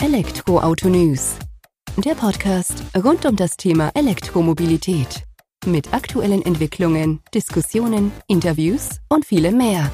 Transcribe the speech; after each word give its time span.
Elektroauto 0.00 0.88
News. 0.88 1.34
Der 1.96 2.14
Podcast 2.14 2.84
rund 2.96 3.26
um 3.26 3.34
das 3.34 3.56
Thema 3.56 3.90
Elektromobilität. 3.94 5.24
Mit 5.66 5.92
aktuellen 5.92 6.40
Entwicklungen, 6.42 7.18
Diskussionen, 7.34 8.12
Interviews 8.28 9.00
und 9.08 9.26
vielem 9.26 9.56
mehr. 9.56 9.90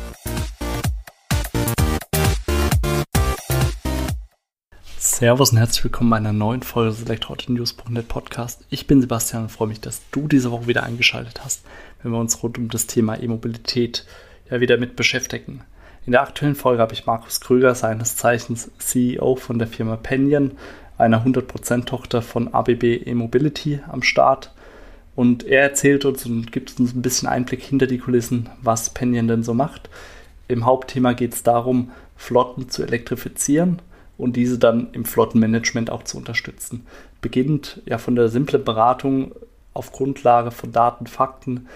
Servus 4.98 5.52
und 5.52 5.58
herzlich 5.58 5.84
willkommen 5.84 6.10
bei 6.10 6.18
einer 6.18 6.34
neuen 6.34 6.62
Folge 6.62 6.90
des 6.90 7.04
Elektroauto-News.net 7.04 8.06
Podcast. 8.06 8.66
Ich 8.68 8.86
bin 8.86 9.00
Sebastian 9.00 9.44
und 9.44 9.48
freue 9.48 9.68
mich, 9.68 9.80
dass 9.80 10.02
du 10.10 10.28
diese 10.28 10.50
Woche 10.50 10.66
wieder 10.66 10.82
eingeschaltet 10.82 11.42
hast, 11.42 11.64
wenn 12.02 12.12
wir 12.12 12.18
uns 12.18 12.42
rund 12.42 12.58
um 12.58 12.68
das 12.68 12.86
Thema 12.86 13.18
E-Mobilität 13.18 14.04
ja 14.50 14.60
wieder 14.60 14.76
mit 14.76 14.96
beschäftigen. 14.96 15.64
In 16.06 16.12
der 16.12 16.22
aktuellen 16.22 16.54
Folge 16.54 16.82
habe 16.82 16.92
ich 16.92 17.06
Markus 17.06 17.40
Krüger, 17.40 17.74
seines 17.74 18.16
Zeichens 18.16 18.70
CEO 18.78 19.36
von 19.36 19.58
der 19.58 19.68
Firma 19.68 19.96
Penyon, 19.96 20.52
einer 20.98 21.24
100% 21.24 21.86
Tochter 21.86 22.20
von 22.20 22.52
ABB 22.52 23.06
E-Mobility 23.06 23.80
am 23.88 24.02
Start. 24.02 24.52
Und 25.16 25.44
er 25.44 25.62
erzählt 25.62 26.04
uns 26.04 26.26
und 26.26 26.52
gibt 26.52 26.78
uns 26.78 26.94
ein 26.94 27.00
bisschen 27.00 27.26
Einblick 27.26 27.62
hinter 27.62 27.86
die 27.86 27.98
Kulissen, 27.98 28.50
was 28.60 28.90
Penyon 28.90 29.28
denn 29.28 29.42
so 29.42 29.54
macht. 29.54 29.88
Im 30.46 30.66
Hauptthema 30.66 31.14
geht 31.14 31.32
es 31.32 31.42
darum, 31.42 31.90
Flotten 32.16 32.68
zu 32.68 32.82
elektrifizieren 32.82 33.80
und 34.18 34.36
diese 34.36 34.58
dann 34.58 34.88
im 34.92 35.06
Flottenmanagement 35.06 35.88
auch 35.88 36.02
zu 36.02 36.18
unterstützen. 36.18 36.86
Beginnt 37.22 37.80
ja 37.86 37.96
von 37.96 38.14
der 38.14 38.28
simplen 38.28 38.62
Beratung 38.62 39.32
auf 39.72 39.90
Grundlage 39.90 40.50
von 40.50 40.70
Daten, 40.70 41.06
Fakten, 41.06 41.66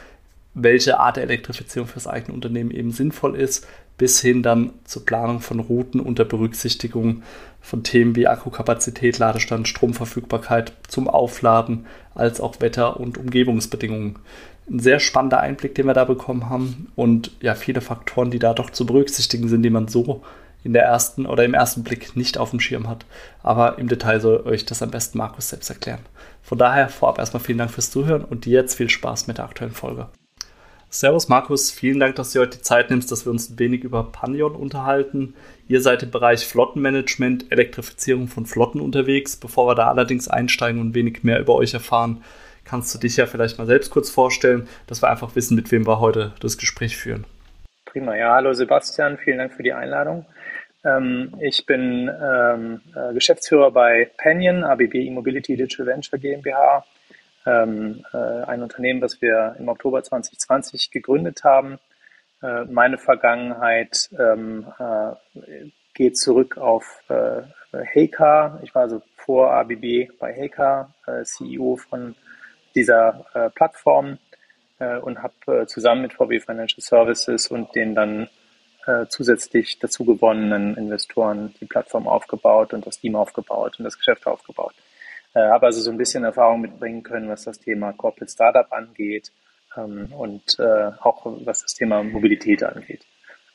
welche 0.53 1.01
Art 1.01 1.17
der 1.17 1.25
Elektrifizierung 1.25 1.89
für 1.89 1.95
das 1.95 2.07
eigene 2.07 2.35
Unternehmen 2.35 2.71
eben 2.71 2.91
sinnvoll 2.91 3.37
ist, 3.37 3.67
bis 3.99 4.21
hin 4.21 4.43
dann 4.43 4.71
zur 4.85 5.05
Planung 5.05 5.41
von 5.41 5.61
Routen 5.61 6.01
unter 6.01 6.25
Berücksichtigung 6.25 7.23
von 7.61 7.83
Themen 7.83 8.17
wie 8.17 8.29
Akkukapazität, 8.29 9.19
Ladestand, 9.19 9.69
Stromverfügbarkeit 9.69 10.73
zum 10.87 11.09
Aufladen, 11.09 11.87
als 12.15 12.41
auch 12.41 12.61
Wetter- 12.61 12.99
und 12.99 13.19
Umgebungsbedingungen. 13.19 14.17
Ein 14.71 14.79
sehr 14.79 15.01
spannender 15.01 15.41
Einblick, 15.41 15.75
den 15.75 15.87
wir 15.87 15.95
da 15.95 16.05
bekommen 16.05 16.49
haben 16.49 16.93
und 16.95 17.33
ja, 17.41 17.55
viele 17.55 17.81
Faktoren, 17.81 18.31
die 18.31 18.39
da 18.39 18.55
doch 18.55 18.71
zu 18.71 18.87
berücksichtigen 18.87 19.49
sind, 19.49 19.63
die 19.63 19.71
man 19.71 19.89
so 19.89 20.23
in 20.65 20.73
der 20.73 20.85
ersten 20.85 21.27
oder 21.27 21.45
im 21.45 21.55
ersten 21.55 21.83
Blick 21.83 22.17
nicht 22.17 22.39
auf 22.39 22.51
dem 22.51 22.61
Schirm 22.61 22.89
hat. 22.89 23.07
Aber 23.43 23.79
im 23.79 23.89
Detail 23.89 24.21
soll 24.21 24.47
euch 24.47 24.67
das 24.67 24.83
am 24.83 24.91
besten 24.91 25.19
Markus 25.19 25.49
selbst 25.49 25.71
erklären. 25.71 26.01
Von 26.43 26.59
daher 26.59 26.89
vorab 26.89 27.19
erstmal 27.19 27.43
vielen 27.43 27.59
Dank 27.59 27.71
fürs 27.71 27.91
Zuhören 27.91 28.25
und 28.25 28.47
jetzt 28.47 28.75
viel 28.75 28.91
Spaß 28.91 29.27
mit 29.27 29.39
der 29.39 29.45
aktuellen 29.45 29.73
Folge. 29.73 30.09
Servus 30.91 31.29
Markus, 31.29 31.71
vielen 31.71 32.01
Dank, 32.01 32.17
dass 32.17 32.33
du 32.33 32.41
heute 32.41 32.57
die 32.57 32.63
Zeit 32.63 32.89
nimmst, 32.89 33.13
dass 33.13 33.27
wir 33.27 33.31
uns 33.31 33.51
ein 33.51 33.59
wenig 33.59 33.85
über 33.85 34.05
Panion 34.11 34.55
unterhalten. 34.55 35.35
Ihr 35.69 35.83
seid 35.83 36.03
im 36.03 36.11
Bereich 36.11 36.47
Flottenmanagement, 36.47 37.53
Elektrifizierung 37.53 38.27
von 38.27 38.47
Flotten 38.47 38.81
unterwegs. 38.81 39.37
Bevor 39.37 39.69
wir 39.69 39.75
da 39.75 39.89
allerdings 39.89 40.29
einsteigen 40.29 40.81
und 40.81 40.89
ein 40.89 40.95
wenig 40.95 41.25
mehr 41.25 41.41
über 41.41 41.57
euch 41.57 41.75
erfahren, 41.75 42.25
kannst 42.65 42.95
du 42.95 42.99
dich 42.99 43.19
ja 43.19 43.27
vielleicht 43.27 43.59
mal 43.59 43.67
selbst 43.67 43.91
kurz 43.91 44.09
vorstellen, 44.09 44.67
dass 44.87 45.03
wir 45.03 45.11
einfach 45.11 45.37
wissen, 45.37 45.57
mit 45.57 45.71
wem 45.73 45.87
wir 45.87 46.01
heute 46.01 46.33
das 46.41 46.57
Gespräch 46.57 46.97
führen. 46.97 47.27
Prima, 47.85 48.17
ja, 48.17 48.35
hallo 48.35 48.55
Sebastian, 48.55 49.19
vielen 49.19 49.39
Dank 49.39 49.53
für 49.53 49.63
die 49.63 49.75
Einladung. 49.75 50.25
Ähm, 50.87 51.35
ich 51.43 51.67
bin 51.67 52.09
ähm, 52.09 52.81
äh, 52.97 53.13
Geschäftsführer 53.13 53.71
bei 53.73 54.11
Panion, 54.17 54.65
ABB 54.65 54.95
E-Mobility 54.95 55.55
Digital 55.55 55.87
Venture 55.87 56.19
GmbH 56.19 56.83
ähm, 57.47 58.05
äh, 58.13 58.17
ein 58.17 58.63
Unternehmen, 58.63 59.01
das 59.01 59.21
wir 59.21 59.57
im 59.59 59.69
Oktober 59.69 60.03
2020 60.03 60.91
gegründet 60.91 61.45
haben. 61.45 61.79
Äh, 62.43 62.65
meine 62.65 62.99
Vergangenheit 62.99 64.11
ähm, 64.19 64.67
äh, 64.79 65.71
geht 65.95 66.17
zurück 66.17 66.57
auf 66.57 67.03
äh, 67.09 67.43
Heika. 67.95 68.61
Ich 68.63 68.75
war 68.75 68.83
also 68.83 69.03
vor 69.17 69.53
ABB 69.53 70.09
bei 70.19 70.35
Heika, 70.35 70.95
äh, 71.07 71.25
CEO 71.25 71.77
von 71.77 72.15
dieser 72.75 73.27
äh, 73.35 73.51
Plattform 73.51 74.19
und 75.03 75.25
habe 75.25 75.67
zusammen 75.67 76.03
mit 76.03 76.13
VW 76.13 76.39
Financial 76.39 76.81
Services 76.81 77.49
und 77.49 77.75
den 77.75 77.97
dann 77.97 78.29
zusätzlich 79.09 79.81
dazu 79.81 80.05
gewonnenen 80.05 80.77
Investoren 80.77 81.53
die 81.61 81.65
Plattform 81.65 82.07
aufgebaut 82.07 82.73
und 82.73 82.87
das 82.87 83.01
Team 83.01 83.17
aufgebaut 83.17 83.81
und 83.81 83.85
das 83.85 83.99
Geschäft 83.99 84.29
aufgebaut. 84.29 84.75
Äh, 85.39 85.51
habe 85.51 85.67
also 85.67 85.81
so 85.81 85.91
ein 85.91 85.99
bisschen 85.99 86.25
Erfahrung 86.25 86.61
mitbringen 86.63 87.05
können, 87.05 87.29
was 87.29 87.45
das 87.45 87.61
Thema 87.61 87.93
Corporate 87.93 88.33
Startup 88.33 88.73
angeht 88.73 89.31
ähm, 89.77 90.13
und 90.13 90.59
äh, 90.59 90.91
auch 91.01 91.25
was 91.45 91.63
das 91.63 91.75
Thema 91.75 92.03
Mobilität 92.03 92.65
angeht. 92.65 93.07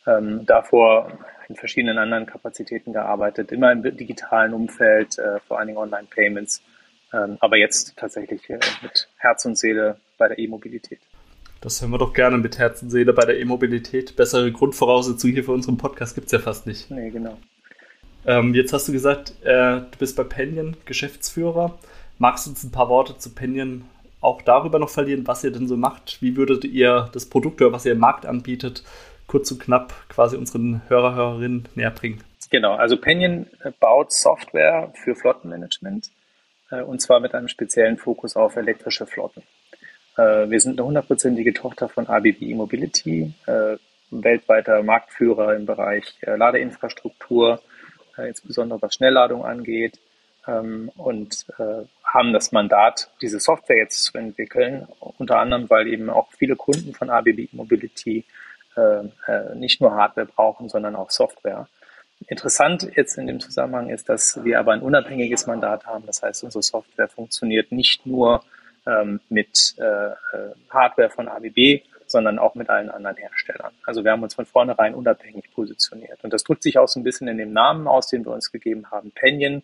Ähm, 0.08 0.46
davor 0.46 1.12
in 1.50 1.56
verschiedenen 1.56 1.98
anderen 1.98 2.26
Kapazitäten 2.26 2.94
gearbeitet, 2.94 3.52
immer 3.52 3.72
im 3.72 3.84
digitalen 3.84 4.54
Umfeld, 4.54 5.18
äh, 5.20 5.42
vor 5.42 5.60
allen 5.60 5.68
Dingen 5.68 5.78
Online-Payments, 5.78 6.62
ähm, 7.12 7.38
aber 7.42 7.58
jetzt 7.58 7.98
tatsächlich 7.98 8.50
äh, 8.50 8.60
mit 8.82 9.10
Herz 9.18 9.44
und 9.44 9.58
Seele 9.58 9.98
bei 10.18 10.30
der 10.30 10.40
E-Mobilität. 10.40 11.00
Das 11.60 11.82
hören 11.82 11.92
wir 11.92 11.98
doch 11.98 12.14
gerne 12.14 12.38
mit 12.38 12.60
Herz 12.60 12.82
und 12.82 12.92
Seele 12.92 13.12
bei 13.12 13.26
der 13.26 13.40
E-Mobilität. 13.40 14.16
Bessere 14.16 14.52
Grundvoraussetzungen 14.54 15.34
hier 15.34 15.44
für 15.44 15.52
unseren 15.52 15.78
Podcast 15.78 16.16
gibt 16.16 16.28
es 16.28 16.32
ja 16.32 16.40
fast 16.40 16.66
nicht. 16.66 16.92
Nee, 16.92 17.10
genau. 17.10 17.38
Ähm, 18.26 18.54
jetzt 18.54 18.74
hast 18.74 18.88
du 18.88 18.92
gesagt, 18.92 19.34
äh, 19.44 19.82
du 19.82 19.98
bist 20.00 20.16
bei 20.16 20.24
Penyon 20.24 20.78
Geschäftsführer. 20.86 21.78
Magst 22.20 22.46
du 22.46 22.52
uns 22.52 22.64
ein 22.64 22.72
paar 22.72 22.90
Worte 22.90 23.18
zu 23.18 23.34
Penyon 23.34 23.86
auch 24.22 24.42
darüber 24.42 24.80
noch 24.80 24.90
verlieren, 24.90 25.28
was 25.28 25.44
ihr 25.44 25.52
denn 25.52 25.68
so 25.68 25.76
macht? 25.76 26.22
Wie 26.22 26.38
würdet 26.38 26.64
ihr 26.64 27.10
das 27.14 27.26
Produkt 27.26 27.62
oder 27.62 27.74
was 27.74 27.86
ihr 27.86 27.92
im 27.92 28.00
Markt 28.00 28.26
anbietet, 28.26 28.84
kurz 29.28 29.52
und 29.52 29.60
knapp 29.60 29.94
quasi 30.08 30.38
unseren 30.38 30.82
Hörer, 30.88 31.16
Hörerinnen 31.16 31.68
näher 31.76 31.92
bringen? 31.92 32.24
Genau, 32.50 32.76
also 32.76 32.98
Penyon 32.98 33.48
äh, 33.64 33.72
baut 33.80 34.14
Software 34.14 34.94
für 35.04 35.16
Flottenmanagement 35.16 36.10
äh, 36.72 36.82
und 36.82 37.02
zwar 37.02 37.20
mit 37.20 37.34
einem 37.34 37.48
speziellen 37.48 37.98
Fokus 37.98 38.36
auf 38.36 38.56
elektrische 38.56 39.06
Flotten. 39.06 39.44
Äh, 40.18 40.50
wir 40.50 40.60
sind 40.60 40.80
eine 40.80 40.88
hundertprozentige 40.88 41.54
Tochter 41.54 41.90
von 41.90 42.08
ABB 42.08 42.42
E-Mobility, 42.42 43.34
äh, 43.48 43.78
weltweiter 44.12 44.84
Marktführer 44.84 45.56
im 45.56 45.66
Bereich 45.66 46.16
äh, 46.22 46.36
Ladeinfrastruktur, 46.36 47.60
äh, 48.18 48.28
insbesondere 48.28 48.82
was 48.82 48.96
Schnellladung 48.96 49.46
angeht, 49.46 50.00
ähm, 50.48 50.92
und 50.96 51.46
äh, 51.58 51.86
haben 52.04 52.34
das 52.34 52.52
Mandat, 52.52 53.10
diese 53.22 53.40
Software 53.40 53.78
jetzt 53.78 54.04
zu 54.04 54.18
entwickeln, 54.18 54.88
unter 55.00 55.40
anderem, 55.40 55.70
weil 55.70 55.88
eben 55.88 56.10
auch 56.10 56.32
viele 56.38 56.56
Kunden 56.56 56.94
von 56.94 57.10
ABB 57.10 57.50
Mobility 57.54 58.26
äh, 58.76 59.06
äh, 59.28 59.56
nicht 59.56 59.82
nur 59.82 59.94
Hardware 59.94 60.28
brauchen, 60.28 60.70
sondern 60.70 60.96
auch 60.96 61.10
Software. 61.12 61.68
Interessant 62.28 62.90
jetzt 62.96 63.18
in 63.18 63.28
dem 63.28 63.40
Zusammenhang 63.40 63.90
ist, 63.90 64.10
dass 64.10 64.44
wir 64.44 64.60
aber 64.60 64.74
ein 64.74 64.82
unabhängiges 64.82 65.46
Mandat 65.46 65.86
haben. 65.86 66.06
Das 66.06 66.22
heißt, 66.22 66.44
unsere 66.44 66.64
Software 66.64 67.10
funktioniert 67.10 67.72
nicht 67.72 68.06
nur 68.06 68.44
ähm, 68.86 69.20
mit 69.30 69.76
äh, 69.78 69.84
äh 69.84 70.16
Hardware 70.70 71.10
von 71.10 71.28
ABB, 71.28 71.84
sondern 72.14 72.40
auch 72.40 72.56
mit 72.56 72.70
allen 72.70 72.90
anderen 72.90 73.18
Herstellern. 73.18 73.74
Also 73.86 74.04
wir 74.04 74.12
haben 74.12 74.24
uns 74.24 74.36
von 74.36 74.46
vornherein 74.46 74.94
unabhängig 74.94 75.52
positioniert. 75.52 76.24
Und 76.24 76.32
das 76.32 76.44
drückt 76.44 76.64
sich 76.64 76.78
auch 76.78 76.88
so 76.88 77.00
ein 77.00 77.04
bisschen 77.04 77.28
in 77.28 77.38
dem 77.38 77.52
Namen 77.52 77.88
aus, 77.88 78.08
den 78.08 78.24
wir 78.24 78.32
uns 78.32 78.52
gegeben 78.52 78.90
haben, 78.92 79.12
Penyon, 79.12 79.64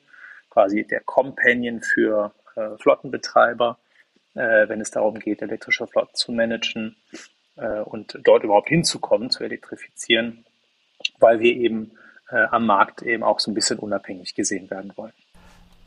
quasi 0.49 0.83
der 0.83 1.01
Companion 1.01 1.81
für 1.81 2.33
äh, 2.55 2.75
Flottenbetreiber, 2.77 3.77
äh, 4.33 4.67
wenn 4.67 4.81
es 4.81 4.89
darum 4.89 5.19
geht, 5.19 5.41
elektrische 5.43 5.85
Flotten 5.87 6.15
zu 6.15 6.31
managen 6.31 6.97
äh, 7.55 7.81
und 7.81 8.19
dort 8.23 8.43
überhaupt 8.43 8.69
hinzukommen, 8.69 9.29
zu 9.29 9.43
elektrifizieren, 9.43 10.43
weil 11.19 11.39
wir 11.39 11.55
eben 11.55 11.91
äh, 12.31 12.45
am 12.49 12.65
Markt 12.65 13.03
eben 13.03 13.23
auch 13.23 13.39
so 13.39 13.51
ein 13.51 13.53
bisschen 13.53 13.77
unabhängig 13.77 14.33
gesehen 14.33 14.69
werden 14.71 14.91
wollen 14.95 15.13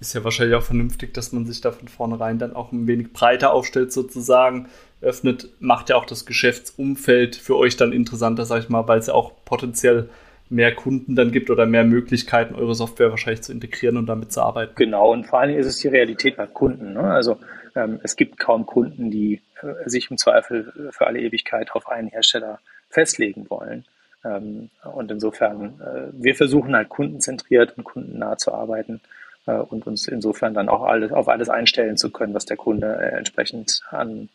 ist 0.03 0.15
ja 0.15 0.25
wahrscheinlich 0.25 0.57
auch 0.57 0.63
vernünftig, 0.63 1.15
dass 1.15 1.33
man 1.33 1.47
sich 1.47 1.61
da 1.61 1.71
von 1.71 1.87
vornherein 1.87 2.39
dann 2.39 2.55
auch 2.55 2.73
ein 2.73 2.87
wenig 2.89 3.13
breiter 3.13 3.53
aufstellt 3.53 3.93
sozusagen. 3.93 4.69
Öffnet, 5.01 5.49
macht 5.61 5.91
ja 5.91 5.97
auch 5.97 6.05
das 6.07 6.27
Geschäftsumfeld 6.27 7.37
für 7.37 7.57
euch 7.57 7.77
dann 7.77 7.93
interessanter, 7.93 8.45
sag 8.45 8.63
ich 8.63 8.69
mal, 8.69 8.87
weil 8.89 8.99
es 8.99 9.07
ja 9.07 9.15
auch 9.15 9.33
potenziell 9.45 10.09
mehr 10.51 10.75
Kunden 10.75 11.15
dann 11.15 11.31
gibt 11.31 11.51
oder 11.51 11.67
mehr 11.67 11.85
Möglichkeiten, 11.85 12.55
eure 12.55 12.75
Software 12.75 13.11
wahrscheinlich 13.11 13.43
zu 13.43 13.53
integrieren 13.53 13.97
und 13.97 14.07
damit 14.07 14.33
zu 14.33 14.43
arbeiten. 14.43 14.73
Genau, 14.75 15.13
und 15.13 15.25
vor 15.25 15.47
Dingen 15.47 15.59
ist 15.59 15.67
es 15.67 15.79
die 15.79 15.89
Realität 15.89 16.37
bei 16.37 16.47
Kunden. 16.47 16.95
Ne? 16.95 17.03
Also 17.03 17.39
ähm, 17.75 18.01
es 18.03 18.17
gibt 18.17 18.39
kaum 18.39 18.67
Kunden, 18.67 19.11
die 19.11 19.41
äh, 19.63 19.89
sich 19.89 20.11
im 20.11 20.19
Zweifel 20.19 20.91
für 20.91 21.07
alle 21.07 21.21
Ewigkeit 21.21 21.73
auf 21.73 21.89
einen 21.89 22.09
Hersteller 22.09 22.59
festlegen 22.91 23.49
wollen. 23.49 23.85
Ähm, 24.25 24.69
und 24.93 25.11
insofern, 25.11 25.81
äh, 25.81 26.11
wir 26.13 26.35
versuchen 26.35 26.75
halt 26.75 26.89
kundenzentriert 26.89 27.79
und 27.79 27.85
kundennah 27.85 28.37
zu 28.37 28.53
arbeiten 28.53 29.01
und 29.47 29.87
uns 29.87 30.09
insofern 30.09 30.55
dann 30.55 30.69
auch 30.69 30.83
alles, 30.83 31.13
auf 31.13 31.29
alles 31.29 31.49
einstellen 31.49 31.97
zu 31.97 32.11
können, 32.11 32.35
was 32.35 32.47
der 32.47 32.57
Kunde 32.57 32.97
äh, 33.01 33.17
entsprechend 33.17 33.81
an 33.91 34.29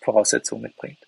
Voraussetzungen 0.00 0.62
mitbringt. 0.62 0.98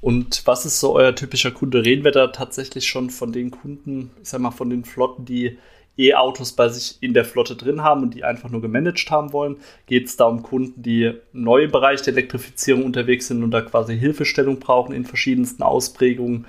Und 0.00 0.46
was 0.46 0.66
ist 0.66 0.80
so 0.80 0.94
euer 0.94 1.14
typischer 1.14 1.50
Kunde? 1.50 1.84
Reden 1.84 2.04
wir 2.04 2.10
da 2.10 2.26
tatsächlich 2.26 2.86
schon 2.86 3.10
von 3.10 3.32
den 3.32 3.50
Kunden, 3.50 4.10
ich 4.22 4.28
sag 4.28 4.40
mal, 4.40 4.50
von 4.50 4.68
den 4.68 4.84
Flotten, 4.84 5.24
die 5.24 5.58
E-Autos 5.96 6.52
bei 6.52 6.68
sich 6.68 6.98
in 7.00 7.14
der 7.14 7.24
Flotte 7.24 7.56
drin 7.56 7.82
haben 7.82 8.02
und 8.02 8.14
die 8.14 8.24
einfach 8.24 8.50
nur 8.50 8.60
gemanagt 8.60 9.10
haben 9.10 9.32
wollen? 9.32 9.56
Geht 9.86 10.06
es 10.06 10.16
da 10.16 10.26
um 10.26 10.42
Kunden, 10.42 10.82
die 10.82 11.14
neu 11.32 11.64
im 11.64 11.70
Bereich 11.70 12.02
der 12.02 12.12
Elektrifizierung 12.12 12.84
unterwegs 12.84 13.28
sind 13.28 13.42
und 13.42 13.50
da 13.50 13.62
quasi 13.62 13.98
Hilfestellung 13.98 14.58
brauchen 14.58 14.94
in 14.94 15.04
verschiedensten 15.04 15.62
Ausprägungen? 15.62 16.46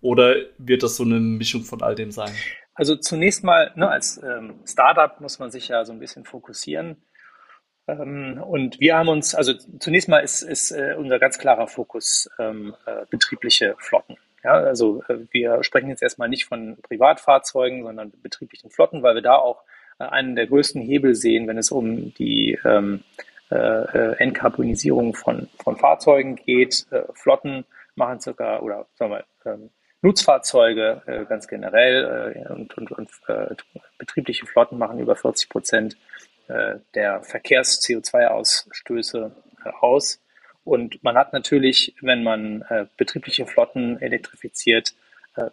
Oder 0.00 0.36
wird 0.56 0.82
das 0.82 0.96
so 0.96 1.02
eine 1.02 1.18
Mischung 1.20 1.64
von 1.64 1.82
all 1.82 1.96
dem 1.96 2.12
sein? 2.12 2.32
Also 2.76 2.94
zunächst 2.96 3.42
mal, 3.42 3.72
ne, 3.74 3.88
als 3.88 4.22
ähm, 4.22 4.60
Startup 4.66 5.18
muss 5.20 5.38
man 5.38 5.50
sich 5.50 5.68
ja 5.68 5.84
so 5.84 5.92
ein 5.92 5.98
bisschen 5.98 6.24
fokussieren. 6.24 7.02
Ähm, 7.88 8.42
und 8.42 8.80
wir 8.80 8.96
haben 8.96 9.08
uns, 9.08 9.34
also 9.34 9.54
zunächst 9.54 10.08
mal 10.08 10.18
ist, 10.18 10.42
ist 10.42 10.72
äh, 10.72 10.94
unser 10.96 11.18
ganz 11.18 11.38
klarer 11.38 11.68
Fokus 11.68 12.28
ähm, 12.38 12.74
äh, 12.84 13.06
betriebliche 13.08 13.76
Flotten. 13.78 14.16
Ja, 14.44 14.52
also 14.52 15.02
äh, 15.08 15.18
wir 15.30 15.64
sprechen 15.64 15.88
jetzt 15.88 16.02
erstmal 16.02 16.28
nicht 16.28 16.44
von 16.44 16.76
Privatfahrzeugen, 16.82 17.82
sondern 17.82 18.12
betrieblichen 18.22 18.70
Flotten, 18.70 19.02
weil 19.02 19.14
wir 19.14 19.22
da 19.22 19.36
auch 19.36 19.62
äh, 19.98 20.04
einen 20.04 20.36
der 20.36 20.46
größten 20.46 20.82
Hebel 20.82 21.14
sehen, 21.14 21.48
wenn 21.48 21.58
es 21.58 21.70
um 21.70 22.12
die 22.14 22.58
ähm, 22.64 23.04
äh, 23.50 23.56
äh, 23.56 24.16
Entkarbonisierung 24.18 25.14
von, 25.14 25.48
von 25.62 25.76
Fahrzeugen 25.76 26.36
geht. 26.36 26.86
Flotten 27.14 27.64
machen 27.94 28.20
sogar, 28.20 28.62
oder 28.62 28.86
sagen 28.94 29.12
wir, 29.12 29.24
ähm, 29.46 29.70
Nutzfahrzeuge 30.06 31.02
äh, 31.06 31.24
ganz 31.24 31.48
generell 31.48 32.36
äh, 32.36 32.52
und, 32.52 32.78
und, 32.78 32.92
und 32.92 33.10
äh, 33.26 33.56
betriebliche 33.98 34.46
Flotten 34.46 34.78
machen 34.78 35.00
über 35.00 35.16
40 35.16 35.48
Prozent 35.48 35.96
äh, 36.46 36.76
der 36.94 37.24
Verkehrs-CO2-Ausstöße 37.24 39.32
äh, 39.64 39.70
aus. 39.80 40.20
Und 40.62 41.02
man 41.02 41.16
hat 41.16 41.32
natürlich, 41.32 41.96
wenn 42.00 42.22
man 42.22 42.62
äh, 42.68 42.86
betriebliche 42.96 43.46
Flotten 43.46 44.00
elektrifiziert, 44.00 44.94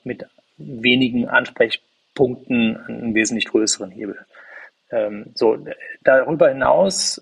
mit 0.06 0.26
wenigen 0.56 1.28
Ansprechpunkten 1.28 2.78
einen 2.88 3.14
wesentlich 3.14 3.50
größeren 3.50 3.92
Hebel. 3.92 4.26
Ähm, 4.92 5.34
so, 5.36 5.58
darüber 6.06 6.48
hinaus 6.48 7.22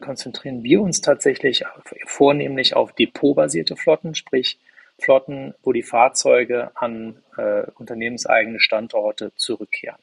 konzentrieren 0.00 0.62
wir 0.62 0.80
uns 0.80 1.02
tatsächlich 1.02 1.66
auf, 1.66 1.92
vornehmlich 2.06 2.74
auf 2.74 2.94
depotbasierte 2.94 3.76
Flotten, 3.76 4.14
sprich 4.14 4.58
Flotten, 5.00 5.54
wo 5.62 5.72
die 5.72 5.82
Fahrzeuge 5.82 6.70
an 6.74 7.22
äh, 7.36 7.62
unternehmenseigene 7.74 8.60
Standorte 8.60 9.32
zurückkehren. 9.36 9.98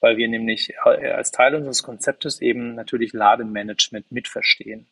Weil 0.00 0.16
wir 0.16 0.28
nämlich 0.28 0.74
äh, 0.84 1.10
als 1.10 1.30
Teil 1.30 1.54
unseres 1.54 1.82
Konzeptes 1.82 2.40
eben 2.40 2.74
natürlich 2.74 3.12
Lademanagement 3.12 4.12
mitverstehen. 4.12 4.86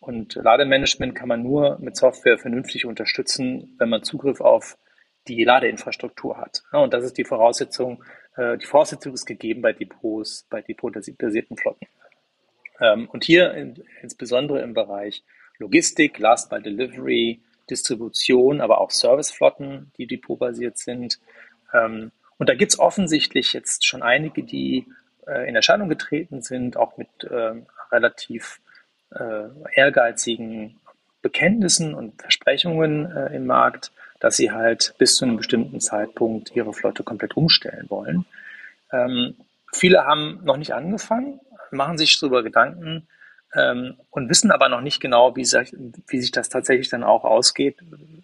Und 0.00 0.34
Lademanagement 0.34 1.14
kann 1.14 1.28
man 1.28 1.42
nur 1.42 1.78
mit 1.80 1.96
Software 1.96 2.38
vernünftig 2.38 2.86
unterstützen, 2.86 3.74
wenn 3.78 3.88
man 3.88 4.04
Zugriff 4.04 4.40
auf 4.40 4.76
die 5.26 5.44
Ladeinfrastruktur 5.44 6.38
hat. 6.38 6.62
Und 6.72 6.92
das 6.94 7.04
ist 7.04 7.18
die 7.18 7.24
Voraussetzung. 7.24 8.02
Äh, 8.36 8.58
die 8.58 8.66
Voraussetzung 8.66 9.14
ist 9.14 9.26
gegeben 9.26 9.62
bei 9.62 9.72
Depots, 9.72 10.46
bei 10.50 10.62
depotbasierten 10.62 11.56
Flotten. 11.56 11.86
Ähm, 12.80 13.08
und 13.10 13.24
hier 13.24 13.54
insbesondere 14.02 14.62
im 14.62 14.74
Bereich 14.74 15.24
Logistik, 15.58 16.18
Last 16.18 16.50
Mile 16.50 16.62
Delivery, 16.62 17.40
Distribution, 17.70 18.60
aber 18.60 18.80
auch 18.80 18.90
Serviceflotten, 18.90 19.92
die 19.96 20.06
depotbasiert 20.06 20.78
sind. 20.78 21.18
Ähm, 21.72 22.12
und 22.38 22.48
da 22.48 22.54
gibt 22.54 22.72
es 22.72 22.78
offensichtlich 22.78 23.52
jetzt 23.52 23.86
schon 23.86 24.02
einige, 24.02 24.42
die 24.42 24.86
äh, 25.26 25.48
in 25.48 25.56
Erscheinung 25.56 25.88
getreten 25.88 26.42
sind, 26.42 26.76
auch 26.76 26.96
mit 26.96 27.08
ähm, 27.30 27.66
relativ 27.90 28.60
äh, 29.10 29.48
ehrgeizigen 29.74 30.80
Bekenntnissen 31.22 31.94
und 31.94 32.20
Versprechungen 32.20 33.10
äh, 33.10 33.34
im 33.34 33.46
Markt, 33.46 33.92
dass 34.20 34.36
sie 34.36 34.52
halt 34.52 34.94
bis 34.98 35.16
zu 35.16 35.24
einem 35.24 35.36
bestimmten 35.36 35.80
Zeitpunkt 35.80 36.54
ihre 36.54 36.72
Flotte 36.72 37.02
komplett 37.02 37.36
umstellen 37.36 37.86
wollen. 37.88 38.24
Ähm, 38.92 39.36
viele 39.72 40.04
haben 40.04 40.40
noch 40.44 40.56
nicht 40.56 40.74
angefangen, 40.74 41.40
machen 41.70 41.98
sich 41.98 42.18
darüber 42.18 42.42
Gedanken 42.42 43.06
ähm, 43.54 43.96
und 44.10 44.28
wissen 44.28 44.50
aber 44.50 44.68
noch 44.68 44.80
nicht 44.80 45.00
genau, 45.00 45.36
wie 45.36 45.44
sich, 45.44 45.74
wie 46.06 46.20
sich 46.20 46.30
das 46.30 46.48
tatsächlich 46.48 46.88
dann 46.88 47.04
auch 47.04 47.24
ausgeht, 47.24 47.76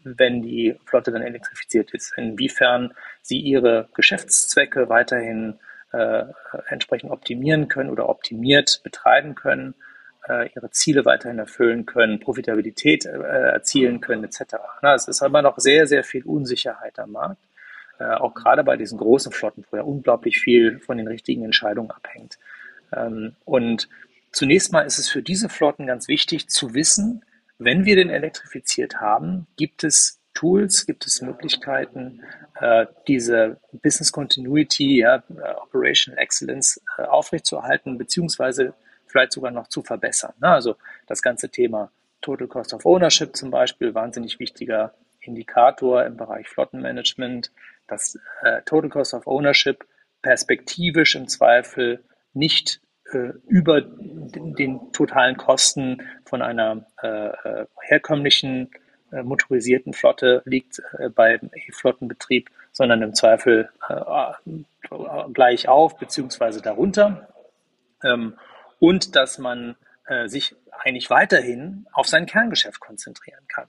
wenn 0.04 0.42
die 0.42 0.76
Flotte 0.84 1.12
dann 1.12 1.22
elektrifiziert 1.22 1.92
ist. 1.92 2.12
Inwiefern 2.16 2.94
sie 3.22 3.38
ihre 3.38 3.88
Geschäftszwecke 3.94 4.88
weiterhin 4.88 5.58
äh, 5.92 6.24
entsprechend 6.68 7.10
optimieren 7.10 7.68
können 7.68 7.90
oder 7.90 8.08
optimiert 8.08 8.80
betreiben 8.82 9.34
können 9.34 9.74
äh, 10.28 10.50
ihre 10.54 10.70
Ziele 10.70 11.04
weiterhin 11.04 11.38
erfüllen 11.38 11.86
können, 11.86 12.20
Profitabilität 12.20 13.04
äh, 13.04 13.10
erzielen 13.10 14.00
können, 14.00 14.24
etc. 14.24 14.56
Na, 14.82 14.94
es 14.94 15.08
ist 15.08 15.22
aber 15.22 15.42
noch 15.42 15.58
sehr, 15.58 15.86
sehr 15.86 16.04
viel 16.04 16.24
Unsicherheit 16.24 16.98
am 16.98 17.12
Markt, 17.12 17.42
äh, 17.98 18.04
auch 18.04 18.34
gerade 18.34 18.64
bei 18.64 18.76
diesen 18.76 18.98
großen 18.98 19.32
Flotten, 19.32 19.64
wo 19.70 19.76
ja 19.76 19.82
unglaublich 19.82 20.40
viel 20.40 20.78
von 20.80 20.98
den 20.98 21.08
richtigen 21.08 21.44
Entscheidungen 21.44 21.90
abhängt. 21.90 22.38
Ähm, 22.94 23.36
und 23.44 23.88
zunächst 24.34 24.72
mal 24.72 24.82
ist 24.82 24.98
es 24.98 25.08
für 25.08 25.22
diese 25.22 25.48
Flotten 25.48 25.86
ganz 25.86 26.08
wichtig 26.08 26.48
zu 26.48 26.74
wissen, 26.74 27.24
wenn 27.58 27.84
wir 27.84 27.96
den 27.96 28.10
elektrifiziert 28.10 29.00
haben, 29.00 29.46
gibt 29.56 29.84
es 29.84 30.20
Tools, 30.34 30.86
gibt 30.86 31.06
es 31.06 31.22
Möglichkeiten, 31.22 32.20
äh, 32.60 32.86
diese 33.06 33.60
Business 33.72 34.10
Continuity, 34.10 34.98
ja, 34.98 35.22
Operational 35.62 36.20
Excellence 36.20 36.82
äh, 36.98 37.02
aufrechtzuerhalten, 37.02 37.96
beziehungsweise 37.96 38.74
vielleicht 39.06 39.32
sogar 39.32 39.52
noch 39.52 39.68
zu 39.68 39.82
verbessern. 39.82 40.34
Ne? 40.40 40.48
Also 40.48 40.74
das 41.06 41.22
ganze 41.22 41.48
Thema 41.48 41.92
Total 42.20 42.48
Cost 42.48 42.74
of 42.74 42.84
Ownership 42.84 43.36
zum 43.36 43.52
Beispiel, 43.52 43.94
wahnsinnig 43.94 44.40
wichtiger 44.40 44.94
Indikator 45.20 46.04
im 46.04 46.16
Bereich 46.16 46.48
Flottenmanagement, 46.48 47.52
dass 47.86 48.18
äh, 48.42 48.62
Total 48.62 48.90
Cost 48.90 49.14
of 49.14 49.26
Ownership 49.28 49.86
perspektivisch 50.20 51.14
im 51.14 51.28
Zweifel 51.28 52.02
nicht 52.32 52.80
äh, 53.14 53.32
über 53.46 53.80
den, 53.80 54.54
den, 54.54 54.92
totalen 54.92 55.36
Kosten 55.36 56.02
von 56.24 56.42
einer 56.42 56.86
äh, 57.02 57.28
äh 57.28 57.66
herkömmlichen 57.82 58.70
äh, 59.12 59.22
motorisierten 59.22 59.92
Flotte 59.92 60.42
liegt 60.44 60.80
äh, 60.98 61.08
beim 61.08 61.50
E-Flottenbetrieb, 61.54 62.50
sondern 62.72 63.02
im 63.02 63.14
Zweifel 63.14 63.70
gleich 65.32 65.68
auf 65.68 65.96
beziehungsweise 65.96 66.60
darunter. 66.60 67.28
Ähm, 68.02 68.34
und 68.80 69.16
dass 69.16 69.38
man 69.38 69.76
sich 70.26 70.54
eigentlich 70.70 71.08
weiterhin 71.08 71.86
auf 71.92 72.06
sein 72.06 72.26
Kerngeschäft 72.26 72.78
konzentrieren 72.78 73.46
kann. 73.48 73.68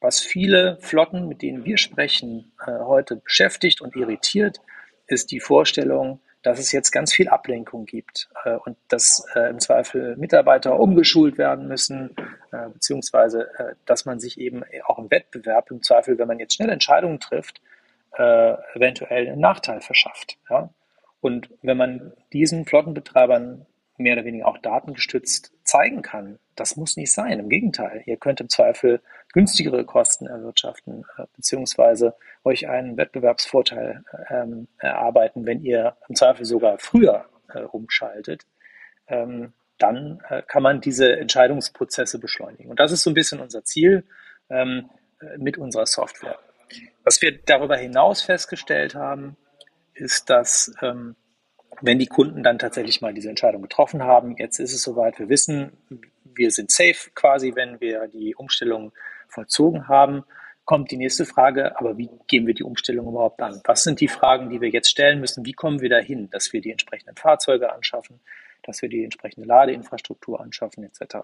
Was 0.00 0.20
viele 0.20 0.78
Flotten, 0.80 1.26
mit 1.26 1.42
denen 1.42 1.64
wir 1.64 1.76
sprechen, 1.76 2.52
heute 2.64 3.16
beschäftigt 3.16 3.80
und 3.80 3.96
irritiert, 3.96 4.60
ist 5.08 5.32
die 5.32 5.40
Vorstellung, 5.40 6.20
dass 6.42 6.58
es 6.58 6.72
jetzt 6.72 6.90
ganz 6.90 7.12
viel 7.12 7.28
Ablenkung 7.28 7.86
gibt 7.86 8.28
äh, 8.44 8.56
und 8.56 8.76
dass 8.88 9.24
äh, 9.34 9.50
im 9.50 9.60
Zweifel 9.60 10.16
Mitarbeiter 10.16 10.78
umgeschult 10.78 11.38
werden 11.38 11.68
müssen, 11.68 12.16
äh, 12.52 12.68
beziehungsweise 12.68 13.48
äh, 13.58 13.74
dass 13.86 14.04
man 14.04 14.18
sich 14.18 14.38
eben 14.38 14.62
auch 14.86 14.98
im 14.98 15.10
Wettbewerb 15.10 15.70
im 15.70 15.82
Zweifel, 15.82 16.18
wenn 16.18 16.28
man 16.28 16.38
jetzt 16.38 16.54
schnell 16.54 16.70
Entscheidungen 16.70 17.20
trifft, 17.20 17.60
äh, 18.16 18.54
eventuell 18.74 19.28
einen 19.28 19.40
Nachteil 19.40 19.80
verschafft. 19.80 20.38
Ja? 20.50 20.70
Und 21.20 21.50
wenn 21.62 21.76
man 21.76 22.12
diesen 22.32 22.66
Flottenbetreibern 22.66 23.66
mehr 23.96 24.14
oder 24.14 24.24
weniger 24.24 24.48
auch 24.48 24.58
datengestützt 24.58 25.52
zeigen 25.72 26.02
kann. 26.02 26.38
Das 26.54 26.76
muss 26.76 26.96
nicht 26.98 27.12
sein. 27.12 27.38
Im 27.40 27.48
Gegenteil, 27.48 28.02
ihr 28.04 28.18
könnt 28.18 28.40
im 28.40 28.50
Zweifel 28.50 29.00
günstigere 29.32 29.86
Kosten 29.86 30.26
erwirtschaften, 30.26 31.06
äh, 31.16 31.24
beziehungsweise 31.34 32.14
euch 32.44 32.68
einen 32.68 32.98
Wettbewerbsvorteil 32.98 34.04
ähm, 34.28 34.68
erarbeiten, 34.78 35.46
wenn 35.46 35.62
ihr 35.62 35.96
im 36.08 36.14
Zweifel 36.14 36.44
sogar 36.44 36.76
früher 36.78 37.24
äh, 37.54 37.62
umschaltet. 37.62 38.42
Ähm, 39.08 39.54
dann 39.78 40.20
äh, 40.28 40.42
kann 40.42 40.62
man 40.62 40.82
diese 40.82 41.16
Entscheidungsprozesse 41.16 42.18
beschleunigen. 42.18 42.70
Und 42.70 42.78
das 42.78 42.92
ist 42.92 43.02
so 43.02 43.10
ein 43.10 43.14
bisschen 43.14 43.40
unser 43.40 43.64
Ziel 43.64 44.04
ähm, 44.50 44.90
mit 45.38 45.56
unserer 45.56 45.86
Software. 45.86 46.38
Was 47.02 47.22
wir 47.22 47.38
darüber 47.38 47.76
hinaus 47.76 48.20
festgestellt 48.20 48.94
haben, 48.94 49.36
ist, 49.94 50.28
dass 50.28 50.74
ähm, 50.82 51.16
wenn 51.80 51.98
die 51.98 52.06
Kunden 52.06 52.42
dann 52.42 52.58
tatsächlich 52.58 53.00
mal 53.00 53.14
diese 53.14 53.28
Entscheidung 53.28 53.62
getroffen 53.62 54.02
haben, 54.02 54.36
jetzt 54.36 54.58
ist 54.58 54.72
es 54.72 54.82
soweit, 54.82 55.18
wir 55.18 55.28
wissen, 55.28 55.72
wir 56.24 56.50
sind 56.50 56.70
safe 56.70 57.10
quasi, 57.14 57.54
wenn 57.54 57.80
wir 57.80 58.08
die 58.08 58.34
Umstellung 58.34 58.92
vollzogen 59.28 59.88
haben, 59.88 60.24
kommt 60.64 60.90
die 60.90 60.96
nächste 60.96 61.24
Frage, 61.24 61.78
aber 61.78 61.98
wie 61.98 62.08
gehen 62.28 62.46
wir 62.46 62.54
die 62.54 62.62
Umstellung 62.62 63.08
überhaupt 63.08 63.40
an? 63.42 63.60
Was 63.64 63.82
sind 63.82 64.00
die 64.00 64.08
Fragen, 64.08 64.50
die 64.50 64.60
wir 64.60 64.68
jetzt 64.68 64.90
stellen 64.90 65.20
müssen? 65.20 65.44
Wie 65.44 65.52
kommen 65.52 65.80
wir 65.80 65.88
dahin, 65.88 66.30
dass 66.30 66.52
wir 66.52 66.60
die 66.60 66.70
entsprechenden 66.70 67.16
Fahrzeuge 67.16 67.72
anschaffen, 67.72 68.20
dass 68.62 68.80
wir 68.80 68.88
die 68.88 69.02
entsprechende 69.02 69.46
Ladeinfrastruktur 69.46 70.40
anschaffen, 70.40 70.84
etc. 70.84 71.16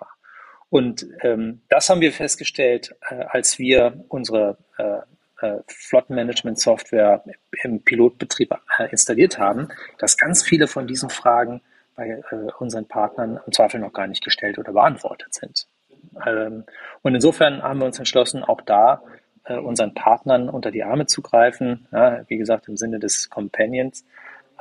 Und 0.71 1.07
ähm, 1.23 1.63
das 1.69 1.89
haben 1.89 2.01
wir 2.01 2.13
festgestellt, 2.13 2.97
äh, 3.09 3.15
als 3.29 3.59
wir 3.59 4.05
unsere 4.09 4.59
äh, 4.77 5.01
äh, 5.41 5.59
Flottenmanagement-Software 5.69 7.23
im 7.63 7.83
Pilotbetrieb 7.83 8.55
äh, 8.79 8.91
installiert 8.91 9.39
haben, 9.39 9.69
dass 9.99 10.17
ganz 10.17 10.43
viele 10.43 10.67
von 10.67 10.87
diesen 10.87 11.11
Fragen 11.11 11.61
bei 11.95 12.23
äh, 12.31 12.37
unseren 12.59 12.87
Partnern 12.87 13.41
im 13.47 13.53
Zweifel 13.53 13.81
noch 13.81 13.93
gar 13.93 14.07
nicht 14.07 14.25
gestellt 14.25 14.59
oder 14.59 14.73
beantwortet 14.73 15.35
sind. 15.35 15.69
Ähm, 16.27 16.65
und 17.03 17.15
insofern 17.15 17.63
haben 17.63 17.79
wir 17.79 17.87
uns 17.87 17.99
entschlossen, 17.99 18.43
auch 18.45 18.61
da 18.61 19.03
unseren 19.63 19.95
Partnern 19.95 20.51
unter 20.51 20.71
die 20.71 20.85
Arme 20.85 21.07
zu 21.07 21.23
greifen, 21.23 21.89
wie 22.27 22.37
gesagt 22.37 22.69
im 22.69 22.77
Sinne 22.77 22.99
des 22.99 23.31
Companions, 23.31 24.05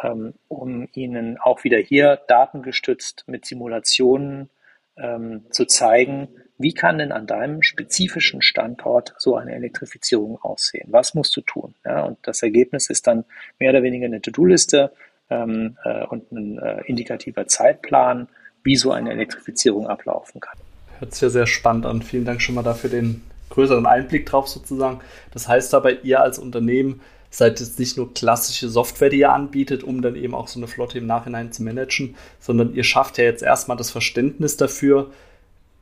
ähm, 0.02 0.34
um 0.48 0.88
ihnen 0.94 1.38
auch 1.40 1.66
wieder 1.66 1.78
hier 1.78 2.22
datengestützt 2.28 3.26
mit 3.28 3.46
Simulationen 3.46 4.50
ähm, 4.96 5.46
zu 5.50 5.66
zeigen, 5.66 6.30
wie 6.58 6.74
kann 6.74 6.98
denn 6.98 7.12
an 7.12 7.28
deinem 7.28 7.62
spezifischen 7.62 8.42
Standort 8.42 9.14
so 9.18 9.36
eine 9.36 9.54
Elektrifizierung 9.54 10.42
aussehen? 10.42 10.88
Was 10.92 11.14
musst 11.14 11.36
du 11.38 11.42
tun? 11.42 11.76
Ja, 11.86 12.04
und 12.04 12.18
das 12.24 12.42
Ergebnis 12.42 12.90
ist 12.90 13.08
dann 13.08 13.26
mehr 13.60 13.70
oder 13.72 13.84
weniger 13.84 14.06
eine 14.06 14.22
To-Do-Liste 14.22 14.92
ähm, 15.30 15.78
äh, 15.84 16.06
und 16.06 16.32
ein 16.32 16.58
äh, 16.58 16.82
indikativer 16.86 17.48
Zeitplan, 17.48 18.28
wie 18.64 18.76
so 18.76 18.92
eine 18.92 19.12
Elektrifizierung 19.12 19.88
ablaufen 19.88 20.42
kann. 20.42 20.58
Hört 21.00 21.14
sich 21.14 21.22
ja 21.22 21.30
sehr 21.30 21.48
spannend 21.48 21.86
an. 21.86 22.02
Vielen 22.02 22.26
Dank 22.26 22.42
schon 22.42 22.56
mal 22.56 22.64
dafür 22.64 22.90
den 22.90 23.22
größeren 23.50 23.86
Einblick 23.86 24.26
drauf 24.26 24.48
sozusagen. 24.48 25.00
Das 25.32 25.48
heißt 25.48 25.74
aber, 25.74 26.04
ihr 26.04 26.22
als 26.22 26.40
Unternehmen 26.40 27.02
seid 27.30 27.60
jetzt 27.60 27.78
nicht 27.78 27.98
nur 27.98 28.14
klassische 28.14 28.70
Software, 28.70 29.10
die 29.10 29.20
ihr 29.20 29.32
anbietet, 29.32 29.84
um 29.84 30.02
dann 30.02 30.16
eben 30.16 30.34
auch 30.34 30.48
so 30.48 30.60
eine 30.60 30.68
Flotte 30.68 30.98
im 30.98 31.08
Nachhinein 31.08 31.52
zu 31.52 31.62
managen, 31.62 32.16
sondern 32.40 32.74
ihr 32.74 32.84
schafft 32.84 33.18
ja 33.18 33.26
jetzt 33.26 33.44
erstmal 33.44 33.78
das 33.78 33.92
Verständnis 33.92 34.58
dafür, 34.58 35.12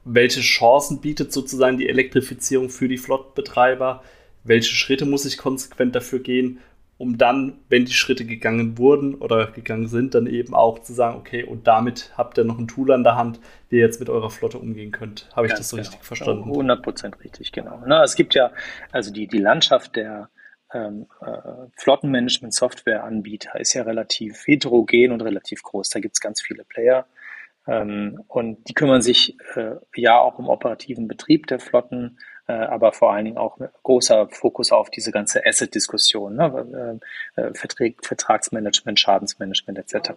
welche 0.06 0.42
Chancen 0.42 1.02
bietet 1.02 1.34
sozusagen 1.34 1.78
die 1.78 1.90
Elektrifizierung 1.90 2.70
für 2.70 2.88
die 2.88 2.98
Flottenbetreiber, 2.98 4.04
welche 4.44 4.74
Schritte 4.74 5.06
muss 5.06 5.26
ich 5.26 5.38
konsequent 5.38 5.96
dafür 5.96 6.20
gehen, 6.20 6.60
um 6.98 7.18
dann, 7.18 7.60
wenn 7.68 7.86
die 7.86 7.94
Schritte 7.94 8.24
gegangen 8.26 8.78
wurden 8.78 9.16
oder 9.16 9.48
gegangen 9.48 9.88
sind, 9.88 10.16
dann 10.16 10.28
eben 10.28 10.54
auch 10.54 10.80
zu 10.80 10.94
sagen, 10.94 11.18
okay, 11.18 11.44
und 11.44 11.68
damit 11.68 12.14
habt 12.16 12.38
ihr 12.38 12.46
noch 12.46 12.58
ein 12.58 12.70
Tool 12.70 12.92
an 12.94 13.04
der 13.04 13.18
Hand, 13.18 13.42
wie 13.70 13.78
ihr 13.78 13.82
jetzt 13.82 14.00
mit 14.00 14.10
eurer 14.10 14.30
Flotte 14.30 14.60
umgehen 14.60 14.92
könnt. 14.92 15.30
Habe 15.36 15.48
ich 15.48 15.52
Ganz 15.52 15.62
das 15.62 15.70
so 15.70 15.76
genau. 15.76 15.90
richtig 15.90 16.06
verstanden? 16.06 16.50
100 16.52 16.82
Prozent 16.82 17.20
richtig, 17.22 17.52
genau. 17.52 17.84
Na, 17.86 18.04
es 18.04 18.16
gibt 18.16 18.34
ja, 18.34 18.52
also 18.92 19.12
die, 19.12 19.28
die 19.28 19.40
Landschaft 19.40 19.98
der 19.98 20.30
ähm, 20.74 21.08
äh, 21.22 21.68
Flottenmanagement-Software-Anbieter 21.76 23.60
ist 23.60 23.74
ja 23.74 23.84
relativ 23.84 24.48
heterogen 24.48 25.12
und 25.12 25.22
relativ 25.22 25.64
groß. 25.64 25.90
Da 25.90 26.00
gibt 26.00 26.16
es 26.16 26.22
ganz 26.22 26.42
viele 26.42 26.64
Player. 26.64 27.06
Ähm, 27.68 28.24
und 28.28 28.68
die 28.70 28.74
kümmern 28.74 29.02
sich 29.02 29.38
äh, 29.56 29.76
ja 29.96 30.20
auch 30.20 30.38
um 30.38 30.50
operativen 30.50 31.08
Betrieb 31.08 31.48
der 31.48 31.60
Flotten, 31.60 32.18
äh, 32.48 32.54
aber 32.54 32.94
vor 32.94 33.12
allen 33.12 33.26
Dingen 33.26 33.38
auch 33.38 33.58
großer 33.84 34.28
Fokus 34.30 34.72
auf 34.72 34.90
diese 34.92 35.12
ganze 35.12 35.46
Asset-Diskussion, 35.46 36.36
ne? 36.36 37.00
äh 37.36 37.54
Vertrag, 37.54 37.94
Vertragsmanagement, 38.04 39.00
Schadensmanagement 39.00 39.80
etc. 39.80 40.12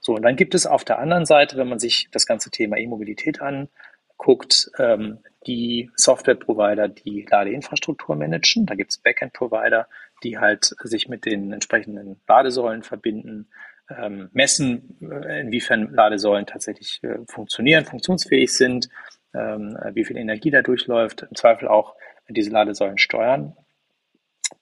So, 0.00 0.14
und 0.14 0.22
dann 0.22 0.36
gibt 0.36 0.54
es 0.54 0.66
auf 0.66 0.84
der 0.84 0.98
anderen 0.98 1.26
Seite, 1.26 1.56
wenn 1.58 1.68
man 1.68 1.78
sich 1.78 2.08
das 2.10 2.26
ganze 2.26 2.50
Thema 2.50 2.78
E-Mobilität 2.78 3.40
anguckt, 3.42 4.70
ähm, 4.78 5.18
die 5.46 5.90
Software-Provider, 5.96 6.88
die 6.88 7.26
Ladeinfrastruktur 7.28 8.16
managen. 8.16 8.64
Da 8.64 8.74
gibt 8.74 8.92
es 8.92 8.98
Backend-Provider, 8.98 9.88
die 10.22 10.38
halt 10.38 10.74
sich 10.84 11.08
mit 11.08 11.26
den 11.26 11.52
entsprechenden 11.52 12.20
Ladesäulen 12.26 12.82
verbinden, 12.82 13.48
ähm, 13.90 14.30
messen, 14.32 14.98
äh, 15.00 15.40
inwiefern 15.40 15.92
Ladesäulen 15.92 16.46
tatsächlich 16.46 17.00
äh, 17.02 17.18
funktionieren, 17.26 17.84
funktionsfähig 17.84 18.52
sind, 18.52 18.88
ähm, 19.34 19.76
äh, 19.76 19.94
wie 19.94 20.04
viel 20.04 20.16
Energie 20.16 20.50
da 20.50 20.62
durchläuft, 20.62 21.22
im 21.22 21.34
Zweifel 21.34 21.68
auch 21.68 21.94
diese 22.28 22.50
Ladesäulen 22.50 22.98
steuern. 22.98 23.56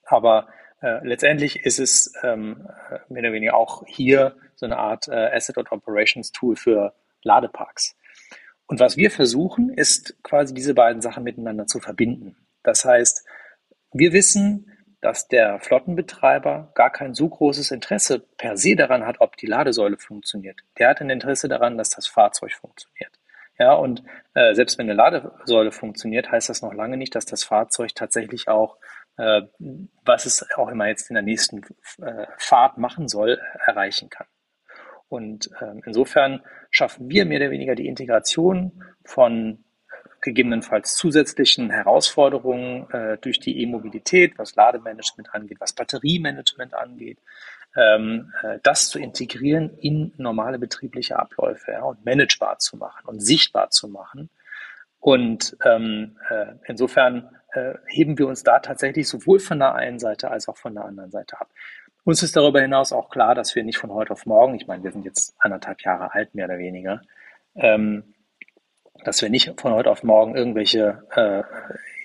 Aber 0.05 0.47
äh, 0.81 1.05
letztendlich 1.05 1.65
ist 1.65 1.79
es 1.79 2.13
ähm, 2.23 2.67
mehr 3.09 3.23
oder 3.23 3.33
weniger 3.33 3.55
auch 3.55 3.83
hier 3.87 4.35
so 4.55 4.65
eine 4.65 4.77
Art 4.77 5.07
äh, 5.07 5.35
Asset 5.35 5.57
und 5.57 5.71
Operations 5.71 6.31
Tool 6.31 6.55
für 6.55 6.93
Ladeparks. 7.23 7.95
Und 8.65 8.79
was 8.79 8.97
wir 8.97 9.11
versuchen, 9.11 9.69
ist 9.69 10.21
quasi 10.23 10.53
diese 10.53 10.73
beiden 10.73 11.01
Sachen 11.01 11.23
miteinander 11.23 11.67
zu 11.67 11.79
verbinden. 11.79 12.37
Das 12.63 12.85
heißt, 12.85 13.25
wir 13.93 14.13
wissen, 14.13 14.70
dass 15.01 15.27
der 15.27 15.59
Flottenbetreiber 15.59 16.71
gar 16.75 16.91
kein 16.91 17.13
so 17.13 17.27
großes 17.27 17.71
Interesse 17.71 18.19
per 18.19 18.55
se 18.55 18.75
daran 18.75 19.05
hat, 19.05 19.19
ob 19.19 19.35
die 19.35 19.47
Ladesäule 19.47 19.97
funktioniert. 19.97 20.59
Der 20.77 20.89
hat 20.89 21.01
ein 21.01 21.09
Interesse 21.09 21.49
daran, 21.49 21.77
dass 21.77 21.89
das 21.89 22.07
Fahrzeug 22.07 22.53
funktioniert. 22.53 23.11
Ja, 23.57 23.73
und 23.73 24.03
äh, 24.33 24.53
selbst 24.55 24.77
wenn 24.77 24.89
eine 24.89 24.95
Ladesäule 24.95 25.71
funktioniert, 25.71 26.31
heißt 26.31 26.49
das 26.49 26.61
noch 26.61 26.73
lange 26.73 26.97
nicht, 26.97 27.13
dass 27.15 27.25
das 27.25 27.43
Fahrzeug 27.43 27.93
tatsächlich 27.93 28.47
auch, 28.47 28.77
äh, 29.17 29.41
was 30.05 30.25
es 30.25 30.47
auch 30.55 30.69
immer 30.69 30.87
jetzt 30.87 31.09
in 31.09 31.15
der 31.15 31.23
nächsten 31.23 31.61
äh, 32.01 32.25
Fahrt 32.37 32.77
machen 32.77 33.07
soll, 33.07 33.39
erreichen 33.65 34.09
kann. 34.09 34.27
Und 35.09 35.49
ähm, 35.61 35.81
insofern 35.85 36.41
schaffen 36.69 37.09
wir 37.09 37.25
mehr 37.25 37.39
oder 37.39 37.51
weniger 37.51 37.75
die 37.75 37.87
Integration 37.87 38.83
von 39.03 39.63
gegebenenfalls 40.21 40.95
zusätzlichen 40.95 41.69
Herausforderungen 41.69 42.89
äh, 42.91 43.17
durch 43.17 43.39
die 43.39 43.61
E-Mobilität, 43.61 44.37
was 44.37 44.55
Lademanagement 44.55 45.33
angeht, 45.33 45.57
was 45.59 45.73
Batteriemanagement 45.73 46.73
angeht, 46.73 47.17
ähm, 47.75 48.31
äh, 48.43 48.59
das 48.63 48.89
zu 48.89 48.99
integrieren 48.99 49.77
in 49.79 50.13
normale 50.17 50.59
betriebliche 50.59 51.17
Abläufe 51.17 51.71
ja, 51.71 51.83
und 51.83 52.05
managebar 52.05 52.59
zu 52.59 52.77
machen 52.77 53.05
und 53.05 53.19
sichtbar 53.21 53.69
zu 53.69 53.87
machen. 53.87 54.29
Und 54.99 55.57
ähm, 55.65 56.17
äh, 56.29 56.53
insofern 56.65 57.35
äh, 57.53 57.73
heben 57.87 58.17
wir 58.17 58.27
uns 58.27 58.43
da 58.43 58.59
tatsächlich 58.59 59.07
sowohl 59.07 59.39
von 59.39 59.59
der 59.59 59.73
einen 59.73 59.99
Seite 59.99 60.29
als 60.29 60.47
auch 60.47 60.57
von 60.57 60.75
der 60.75 60.85
anderen 60.85 61.11
Seite 61.11 61.39
ab. 61.41 61.49
Uns 62.03 62.23
ist 62.23 62.35
darüber 62.35 62.61
hinaus 62.61 62.93
auch 62.93 63.09
klar, 63.09 63.35
dass 63.35 63.55
wir 63.55 63.63
nicht 63.63 63.77
von 63.77 63.91
heute 63.91 64.11
auf 64.13 64.25
morgen, 64.25 64.55
ich 64.55 64.67
meine, 64.67 64.83
wir 64.83 64.91
sind 64.91 65.05
jetzt 65.05 65.35
anderthalb 65.39 65.81
Jahre 65.81 66.13
alt, 66.13 66.33
mehr 66.35 66.45
oder 66.45 66.57
weniger, 66.57 67.01
ähm, 67.55 68.10
dass 69.03 69.21
wir 69.21 69.29
nicht 69.29 69.59
von 69.59 69.73
heute 69.73 69.89
auf 69.89 70.03
morgen 70.03 70.35
irgendwelche 70.35 71.03
äh, 71.15 71.43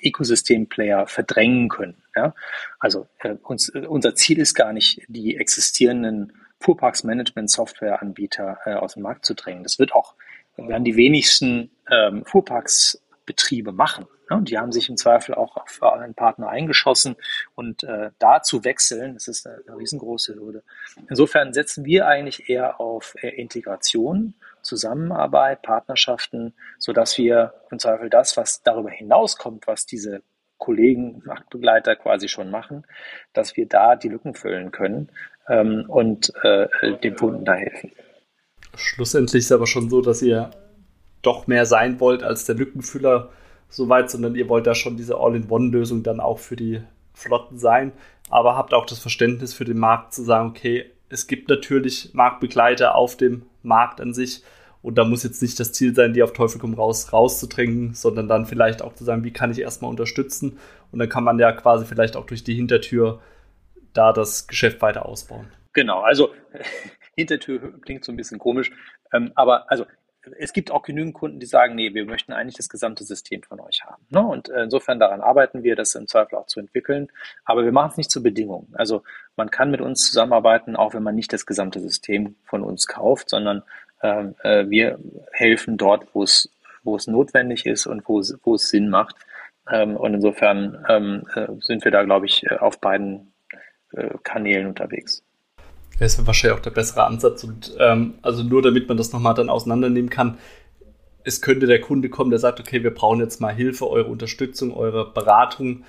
Ecosystem-Player 0.06 1.06
verdrängen 1.06 1.68
können. 1.68 2.02
Ja? 2.14 2.34
Also 2.78 3.06
äh, 3.20 3.36
uns, 3.42 3.68
äh, 3.70 3.86
unser 3.86 4.14
Ziel 4.14 4.38
ist 4.38 4.54
gar 4.54 4.72
nicht, 4.72 5.02
die 5.08 5.36
existierenden 5.36 6.32
Fuhrparks-Management-Software-Anbieter 6.60 8.58
äh, 8.64 8.74
aus 8.74 8.94
dem 8.94 9.02
Markt 9.02 9.26
zu 9.26 9.34
drängen. 9.34 9.62
Das 9.62 9.78
wird 9.78 9.92
auch, 9.94 10.14
werden 10.56 10.84
die 10.84 10.96
wenigsten 10.96 11.70
ähm, 11.90 12.24
Fuhrparks-Betriebe 12.24 13.72
machen. 13.72 14.06
Und 14.28 14.50
die 14.50 14.58
haben 14.58 14.72
sich 14.72 14.88
im 14.88 14.96
Zweifel 14.96 15.36
auch 15.36 15.56
auf 15.56 15.80
einen 15.82 16.14
Partner 16.14 16.48
eingeschossen 16.48 17.14
und 17.54 17.84
äh, 17.84 18.10
da 18.18 18.42
zu 18.42 18.64
wechseln, 18.64 19.14
das 19.14 19.28
ist 19.28 19.46
eine, 19.46 19.60
eine 19.68 19.76
riesengroße 19.76 20.34
Hürde. 20.34 20.64
Insofern 21.08 21.52
setzen 21.52 21.84
wir 21.84 22.08
eigentlich 22.08 22.48
eher 22.48 22.80
auf 22.80 23.14
äh, 23.20 23.28
Integration 23.28 24.34
Zusammenarbeit, 24.66 25.62
Partnerschaften, 25.62 26.54
sodass 26.78 27.16
wir 27.18 27.54
im 27.70 27.78
Zweifel 27.78 28.10
das, 28.10 28.36
was 28.36 28.62
darüber 28.62 28.90
hinauskommt, 28.90 29.66
was 29.66 29.86
diese 29.86 30.22
Kollegen, 30.58 31.22
Marktbegleiter 31.24 31.96
quasi 31.96 32.28
schon 32.28 32.50
machen, 32.50 32.86
dass 33.32 33.56
wir 33.56 33.66
da 33.66 33.96
die 33.96 34.08
Lücken 34.08 34.34
füllen 34.34 34.72
können 34.72 35.10
ähm, 35.48 35.84
und 35.88 36.32
äh, 36.42 36.68
dem 37.02 37.16
Kunden 37.16 37.44
da 37.44 37.54
helfen. 37.54 37.92
Schlussendlich 38.74 39.44
ist 39.44 39.52
aber 39.52 39.66
schon 39.66 39.90
so, 39.90 40.00
dass 40.00 40.22
ihr 40.22 40.50
doch 41.22 41.46
mehr 41.46 41.66
sein 41.66 42.00
wollt 42.00 42.22
als 42.22 42.44
der 42.44 42.54
Lückenfüller 42.54 43.30
soweit, 43.68 44.10
sondern 44.10 44.34
ihr 44.34 44.48
wollt 44.48 44.66
da 44.66 44.74
schon 44.74 44.96
diese 44.96 45.16
All-in-One-Lösung 45.18 46.02
dann 46.02 46.20
auch 46.20 46.38
für 46.38 46.56
die 46.56 46.82
Flotten 47.14 47.58
sein, 47.58 47.92
aber 48.30 48.56
habt 48.56 48.74
auch 48.74 48.86
das 48.86 48.98
Verständnis 48.98 49.54
für 49.54 49.64
den 49.64 49.78
Markt 49.78 50.14
zu 50.14 50.22
sagen, 50.22 50.50
okay, 50.50 50.90
es 51.08 51.26
gibt 51.26 51.48
natürlich 51.48 52.10
Marktbegleiter 52.12 52.94
auf 52.94 53.16
dem 53.16 53.46
Markt 53.62 54.00
an 54.00 54.12
sich, 54.12 54.42
und 54.86 54.94
da 54.94 55.04
muss 55.04 55.24
jetzt 55.24 55.42
nicht 55.42 55.58
das 55.58 55.72
Ziel 55.72 55.96
sein, 55.96 56.12
die 56.12 56.22
auf 56.22 56.32
Teufel 56.32 56.60
komm 56.60 56.72
raus 56.74 57.12
rauszudrängen, 57.12 57.94
sondern 57.94 58.28
dann 58.28 58.46
vielleicht 58.46 58.82
auch 58.82 58.94
zu 58.94 59.02
sagen, 59.02 59.24
wie 59.24 59.32
kann 59.32 59.50
ich 59.50 59.60
erstmal 59.60 59.90
unterstützen? 59.90 60.60
Und 60.92 61.00
dann 61.00 61.08
kann 61.08 61.24
man 61.24 61.40
ja 61.40 61.50
quasi 61.50 61.84
vielleicht 61.84 62.14
auch 62.14 62.24
durch 62.24 62.44
die 62.44 62.54
Hintertür 62.54 63.20
da 63.92 64.12
das 64.12 64.46
Geschäft 64.46 64.80
weiter 64.82 65.04
ausbauen. 65.04 65.48
Genau, 65.72 66.02
also 66.02 66.30
Hintertür 67.16 67.80
klingt 67.80 68.04
so 68.04 68.12
ein 68.12 68.16
bisschen 68.16 68.38
komisch, 68.38 68.70
ähm, 69.12 69.32
aber 69.34 69.68
also 69.72 69.86
es 70.38 70.52
gibt 70.52 70.70
auch 70.70 70.82
genügend 70.82 71.14
Kunden, 71.14 71.40
die 71.40 71.46
sagen, 71.46 71.74
nee, 71.74 71.92
wir 71.94 72.04
möchten 72.04 72.32
eigentlich 72.32 72.56
das 72.56 72.68
gesamte 72.68 73.02
System 73.04 73.42
von 73.42 73.60
euch 73.60 73.84
haben. 73.84 74.04
Ne? 74.10 74.20
Und 74.20 74.48
äh, 74.48 74.64
insofern 74.64 74.98
daran 74.98 75.20
arbeiten 75.20 75.62
wir, 75.62 75.76
das 75.76 75.94
im 75.94 76.06
Zweifel 76.06 76.36
auch 76.36 76.46
zu 76.46 76.60
entwickeln. 76.60 77.08
Aber 77.44 77.64
wir 77.64 77.72
machen 77.72 77.90
es 77.92 77.96
nicht 77.96 78.10
zur 78.10 78.22
Bedingung. 78.22 78.68
Also 78.74 79.02
man 79.36 79.50
kann 79.50 79.70
mit 79.70 79.80
uns 79.80 80.06
zusammenarbeiten, 80.06 80.76
auch 80.76 80.94
wenn 80.94 81.02
man 81.02 81.14
nicht 81.14 81.32
das 81.32 81.46
gesamte 81.46 81.80
System 81.80 82.36
von 82.44 82.62
uns 82.62 82.86
kauft, 82.86 83.30
sondern 83.30 83.62
äh, 84.42 84.68
wir 84.68 84.98
helfen 85.32 85.76
dort, 85.76 86.06
wo 86.14 86.22
es, 86.22 86.50
wo 86.82 86.96
es 86.96 87.06
notwendig 87.06 87.66
ist 87.66 87.86
und 87.86 88.06
wo 88.08 88.20
es, 88.20 88.38
wo 88.42 88.54
es 88.54 88.68
Sinn 88.68 88.88
macht. 88.88 89.16
Ähm, 89.70 89.96
und 89.96 90.14
insofern 90.14 90.84
ähm, 90.88 91.24
äh, 91.34 91.46
sind 91.60 91.84
wir 91.84 91.90
da, 91.90 92.04
glaube 92.04 92.26
ich, 92.26 92.44
äh, 92.44 92.56
auf 92.56 92.80
beiden 92.80 93.32
äh, 93.92 94.10
Kanälen 94.22 94.66
unterwegs. 94.68 95.22
Das 95.98 96.18
wäre 96.18 96.26
wahrscheinlich 96.26 96.58
auch 96.58 96.62
der 96.62 96.70
bessere 96.70 97.04
Ansatz. 97.04 97.44
Und 97.44 97.74
ähm, 97.78 98.14
also 98.22 98.42
nur 98.42 98.62
damit 98.62 98.88
man 98.88 98.96
das 98.96 99.12
nochmal 99.12 99.34
dann 99.34 99.48
auseinandernehmen 99.48 100.10
kann, 100.10 100.38
es 101.24 101.42
könnte 101.42 101.66
der 101.66 101.80
Kunde 101.80 102.08
kommen, 102.08 102.30
der 102.30 102.38
sagt, 102.38 102.60
okay, 102.60 102.84
wir 102.84 102.94
brauchen 102.94 103.18
jetzt 103.18 103.40
mal 103.40 103.52
Hilfe, 103.52 103.90
eure 103.90 104.08
Unterstützung, 104.08 104.72
eure 104.72 105.12
Beratung, 105.12 105.84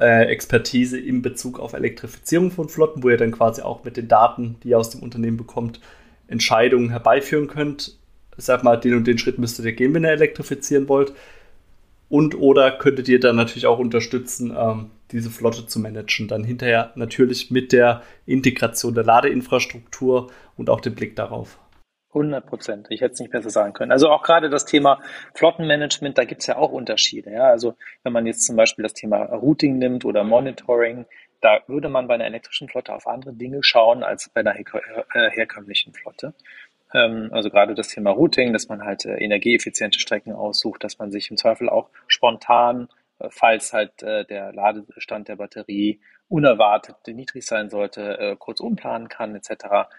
äh, 0.00 0.24
Expertise 0.24 0.98
in 0.98 1.22
Bezug 1.22 1.60
auf 1.60 1.74
Elektrifizierung 1.74 2.50
von 2.50 2.68
Flotten, 2.68 3.02
wo 3.04 3.08
ihr 3.08 3.16
dann 3.16 3.30
quasi 3.30 3.62
auch 3.62 3.84
mit 3.84 3.96
den 3.96 4.08
Daten, 4.08 4.56
die 4.62 4.70
ihr 4.70 4.78
aus 4.78 4.90
dem 4.90 5.02
Unternehmen 5.02 5.36
bekommt, 5.36 5.80
Entscheidungen 6.32 6.90
herbeiführen 6.90 7.46
könnt. 7.46 7.96
Sag 8.36 8.64
mal, 8.64 8.76
den 8.76 8.94
und 8.94 9.06
den 9.06 9.18
Schritt 9.18 9.38
müsstet 9.38 9.66
ihr 9.66 9.72
gehen, 9.72 9.94
wenn 9.94 10.04
ihr 10.04 10.10
elektrifizieren 10.10 10.88
wollt. 10.88 11.12
Und 12.08 12.34
oder 12.34 12.72
könntet 12.72 13.08
ihr 13.08 13.20
dann 13.20 13.36
natürlich 13.36 13.66
auch 13.66 13.78
unterstützen, 13.78 14.54
ähm, 14.58 14.90
diese 15.12 15.30
Flotte 15.30 15.66
zu 15.66 15.80
managen. 15.80 16.28
Dann 16.28 16.44
hinterher 16.44 16.92
natürlich 16.94 17.50
mit 17.50 17.72
der 17.72 18.02
Integration 18.26 18.94
der 18.94 19.04
Ladeinfrastruktur 19.04 20.30
und 20.56 20.68
auch 20.68 20.80
dem 20.80 20.94
Blick 20.94 21.16
darauf. 21.16 21.58
100 22.14 22.46
Prozent. 22.46 22.86
Ich 22.90 23.00
hätte 23.00 23.14
es 23.14 23.20
nicht 23.20 23.32
besser 23.32 23.50
sagen 23.50 23.72
können. 23.72 23.92
Also 23.92 24.10
auch 24.10 24.22
gerade 24.22 24.50
das 24.50 24.66
Thema 24.66 25.00
Flottenmanagement, 25.34 26.18
da 26.18 26.24
gibt 26.24 26.42
es 26.42 26.46
ja 26.46 26.56
auch 26.56 26.70
Unterschiede. 26.70 27.32
Ja? 27.32 27.44
Also 27.44 27.74
wenn 28.02 28.12
man 28.12 28.26
jetzt 28.26 28.44
zum 28.44 28.56
Beispiel 28.56 28.82
das 28.82 28.92
Thema 28.92 29.22
Routing 29.22 29.78
nimmt 29.78 30.04
oder 30.04 30.22
Monitoring, 30.24 31.06
da 31.42 31.60
würde 31.66 31.88
man 31.88 32.06
bei 32.06 32.14
einer 32.14 32.24
elektrischen 32.24 32.68
Flotte 32.68 32.94
auf 32.94 33.06
andere 33.06 33.34
Dinge 33.34 33.62
schauen 33.62 34.02
als 34.02 34.30
bei 34.30 34.40
einer 34.40 34.56
äh, 34.56 35.30
herkömmlichen 35.30 35.92
Flotte. 35.92 36.34
Ähm, 36.94 37.28
also 37.32 37.50
gerade 37.50 37.74
das 37.74 37.88
Thema 37.88 38.10
Routing, 38.10 38.52
dass 38.52 38.68
man 38.68 38.84
halt 38.84 39.04
äh, 39.04 39.16
energieeffiziente 39.16 39.98
Strecken 39.98 40.32
aussucht, 40.32 40.84
dass 40.84 40.98
man 40.98 41.10
sich 41.10 41.30
im 41.30 41.36
Zweifel 41.36 41.68
auch 41.68 41.90
spontan, 42.06 42.88
äh, 43.18 43.28
falls 43.30 43.72
halt 43.72 44.02
der 44.02 44.52
Ladestand 44.52 45.28
der 45.28 45.36
Batterie 45.36 46.00
unerwartet 46.28 46.96
niedrig 47.08 47.44
sein 47.44 47.68
sollte, 47.68 48.36
kurz 48.38 48.60
umplanen 48.60 49.08
kann 49.08 49.34
etc. 49.36 49.90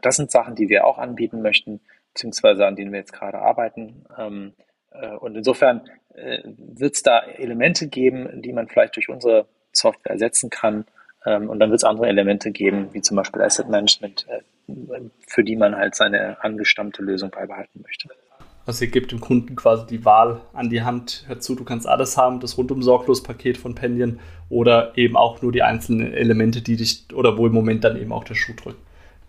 Das 0.00 0.16
sind 0.16 0.30
Sachen, 0.30 0.54
die 0.54 0.70
wir 0.70 0.86
auch 0.86 0.96
anbieten 0.96 1.42
möchten, 1.42 1.80
beziehungsweise 2.14 2.66
an 2.66 2.76
denen 2.76 2.92
wir 2.92 3.00
jetzt 3.00 3.12
gerade 3.12 3.38
arbeiten. 3.38 4.06
Ähm, 4.16 4.54
und 5.20 5.36
insofern 5.36 5.82
wird 6.14 6.94
es 6.94 7.02
da 7.02 7.20
Elemente 7.20 7.88
geben, 7.88 8.40
die 8.40 8.54
man 8.54 8.68
vielleicht 8.68 8.96
durch 8.96 9.10
unsere 9.10 9.46
Software 9.76 10.12
ersetzen 10.12 10.50
kann. 10.50 10.84
Ähm, 11.24 11.48
und 11.48 11.58
dann 11.58 11.70
wird 11.70 11.80
es 11.80 11.84
andere 11.84 12.08
Elemente 12.08 12.50
geben, 12.50 12.88
wie 12.92 13.02
zum 13.02 13.16
Beispiel 13.16 13.42
Asset 13.42 13.68
Management, 13.68 14.26
äh, 14.28 14.42
für 15.26 15.44
die 15.44 15.56
man 15.56 15.76
halt 15.76 15.94
seine 15.94 16.42
angestammte 16.42 17.02
Lösung 17.02 17.30
beibehalten 17.30 17.82
möchte. 17.82 18.08
Also 18.66 18.84
ihr 18.84 18.90
gebt 18.90 19.12
dem 19.12 19.20
Kunden 19.20 19.54
quasi 19.54 19.86
die 19.86 20.04
Wahl 20.04 20.40
an 20.52 20.70
die 20.70 20.82
Hand, 20.82 21.24
hör 21.28 21.38
zu, 21.38 21.54
du 21.54 21.62
kannst 21.62 21.86
alles 21.86 22.16
haben, 22.16 22.40
das 22.40 22.58
rundum 22.58 22.82
sorglos 22.82 23.22
Paket 23.22 23.56
von 23.56 23.76
Pendion 23.76 24.18
oder 24.48 24.98
eben 24.98 25.16
auch 25.16 25.40
nur 25.40 25.52
die 25.52 25.62
einzelnen 25.62 26.12
Elemente, 26.12 26.62
die 26.62 26.76
dich 26.76 27.06
oder 27.14 27.38
wo 27.38 27.46
im 27.46 27.52
Moment 27.52 27.84
dann 27.84 27.96
eben 27.96 28.12
auch 28.12 28.24
der 28.24 28.34
Schuh 28.34 28.54
drückt. 28.54 28.80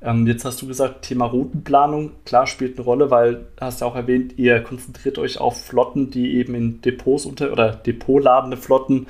Ähm, 0.02 0.26
jetzt 0.26 0.44
hast 0.44 0.62
du 0.62 0.68
gesagt, 0.68 1.04
Thema 1.04 1.26
Routenplanung, 1.26 2.12
klar 2.26 2.48
spielt 2.48 2.78
eine 2.78 2.86
Rolle, 2.86 3.12
weil 3.12 3.48
hast 3.60 3.82
ja 3.82 3.88
auch 3.88 3.96
erwähnt, 3.96 4.38
ihr 4.38 4.62
konzentriert 4.62 5.20
euch 5.20 5.40
auf 5.40 5.64
Flotten, 5.64 6.10
die 6.10 6.36
eben 6.36 6.56
in 6.56 6.82
Depots 6.82 7.26
unter 7.26 7.52
oder 7.52 7.76
depotladende 7.76 8.58
Flotten 8.58 9.06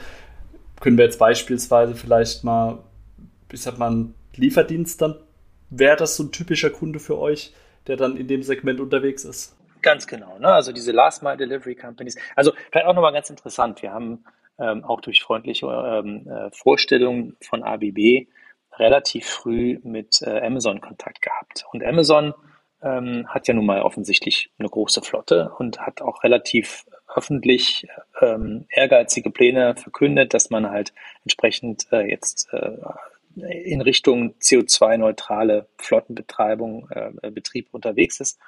können 0.80 0.98
wir 0.98 1.06
jetzt 1.06 1.20
beispielsweise 1.20 1.96
vielleicht 1.96 2.44
mal, 2.44 2.80
ich 3.52 3.62
sag 3.62 3.78
mal, 3.78 3.88
einen 3.88 4.16
Lieferdienst 4.36 5.02
dann, 5.02 5.16
wäre 5.70 5.98
das 5.98 6.16
so 6.16 6.24
ein 6.24 6.32
typischer 6.32 6.70
Kunde 6.70 7.00
für 7.00 7.18
euch, 7.18 7.54
der 7.88 7.98
dann 7.98 8.18
in 8.18 8.28
dem 8.28 8.44
Segment 8.44 8.80
unterwegs 8.80 9.26
ist? 9.26 9.56
Ganz 9.82 10.08
genau, 10.08 10.38
ne? 10.40 10.48
also 10.48 10.72
diese 10.72 10.92
Last 10.92 11.24
Mile 11.24 11.38
Delivery 11.38 11.76
Companies. 11.76 12.18
Also 12.36 12.52
vielleicht 12.72 12.88
auch 12.88 12.94
nochmal 12.94 13.14
ganz 13.14 13.30
interessant, 13.30 13.82
wir 13.82 13.92
haben 13.92 14.24
ähm, 14.60 14.84
auch 14.84 15.02
durch 15.02 15.22
freundliche 15.22 15.68
ähm, 15.68 16.28
äh, 16.28 16.50
Vorstellungen 16.52 17.38
von 17.42 17.64
ABB 17.64 18.28
relativ 18.74 19.28
früh 19.28 19.80
mit 19.84 20.22
äh, 20.22 20.42
Amazon 20.42 20.82
Kontakt 20.82 21.22
gehabt. 21.22 21.66
Und 21.72 21.84
Amazon 21.84 22.34
ähm, 22.82 23.28
hat 23.28 23.48
ja 23.48 23.54
nun 23.54 23.66
mal 23.66 23.82
offensichtlich 23.82 24.52
eine 24.60 24.70
große 24.70 25.02
Flotte 25.02 25.52
und 25.58 25.80
hat 25.80 26.02
auch 26.02 26.24
relativ 26.24 26.86
öffentlich 27.18 27.88
ähm, 28.22 28.66
ehrgeizige 28.70 29.32
Pläne 29.32 29.76
verkündet, 29.76 30.34
dass 30.34 30.50
man 30.50 30.70
halt 30.70 30.94
entsprechend 31.24 31.88
äh, 31.92 32.08
jetzt 32.08 32.48
äh, 32.54 32.78
in 33.36 33.82
Richtung 33.82 34.36
CO2-neutrale 34.40 35.68
Flottenbetreibung, 35.78 36.90
äh, 36.92 37.32
Betrieb 37.32 37.70
unterwegs 37.72 38.20
ist 38.20 38.40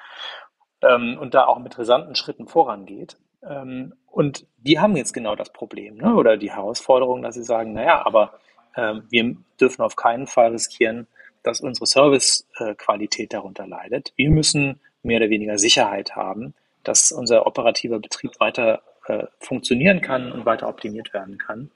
ähm, 0.81 1.17
und 1.19 1.33
da 1.33 1.45
auch 1.45 1.59
mit 1.59 1.77
rasanten 1.77 2.15
Schritten 2.15 2.47
vorangeht. 2.47 3.17
Ähm, 3.43 3.93
und 4.05 4.45
die 4.57 4.79
haben 4.79 4.95
jetzt 4.95 5.13
genau 5.13 5.35
das 5.35 5.51
Problem 5.51 5.97
ne? 5.97 6.13
oder 6.15 6.37
die 6.37 6.51
Herausforderung, 6.51 7.21
dass 7.21 7.35
sie 7.35 7.43
sagen, 7.43 7.73
naja, 7.73 8.05
aber 8.05 8.39
ähm, 8.75 9.03
wir 9.09 9.35
dürfen 9.59 9.81
auf 9.81 9.95
keinen 9.95 10.27
Fall 10.27 10.51
riskieren, 10.51 11.07
dass 11.41 11.61
unsere 11.61 11.87
Servicequalität 11.87 13.33
darunter 13.33 13.65
leidet. 13.65 14.13
Wir 14.15 14.29
müssen 14.29 14.79
mehr 15.01 15.17
oder 15.17 15.29
weniger 15.29 15.57
Sicherheit 15.57 16.15
haben, 16.15 16.53
dass 16.83 17.11
unser 17.11 17.45
operativer 17.45 17.99
Betrieb 17.99 18.39
weiter 18.39 18.81
äh, 19.05 19.25
funktionieren 19.39 20.01
kann 20.01 20.31
und 20.31 20.45
weiter 20.45 20.67
optimiert 20.67 21.13
werden 21.13 21.37
kann. 21.37 21.71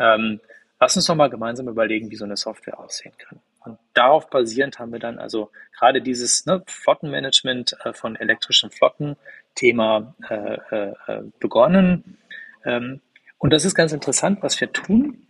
Ähm, 0.00 0.40
lass 0.80 0.96
uns 0.96 1.06
doch 1.06 1.14
mal 1.14 1.30
gemeinsam 1.30 1.68
überlegen, 1.68 2.10
wie 2.10 2.16
so 2.16 2.24
eine 2.24 2.36
Software 2.36 2.78
aussehen 2.78 3.14
kann. 3.18 3.40
Und 3.64 3.78
darauf 3.94 4.30
basierend 4.30 4.78
haben 4.78 4.92
wir 4.92 4.98
dann 4.98 5.18
also 5.18 5.50
gerade 5.76 6.00
dieses 6.00 6.46
ne, 6.46 6.62
Flottenmanagement 6.66 7.76
äh, 7.84 7.92
von 7.92 8.16
elektrischen 8.16 8.70
Flotten 8.70 9.16
Thema 9.54 10.14
äh, 10.28 10.56
äh, 10.70 10.94
äh, 11.06 11.22
begonnen. 11.40 12.18
Ähm, 12.64 13.00
und 13.38 13.52
das 13.52 13.64
ist 13.64 13.74
ganz 13.74 13.92
interessant, 13.92 14.42
was 14.42 14.60
wir 14.60 14.72
tun. 14.72 15.26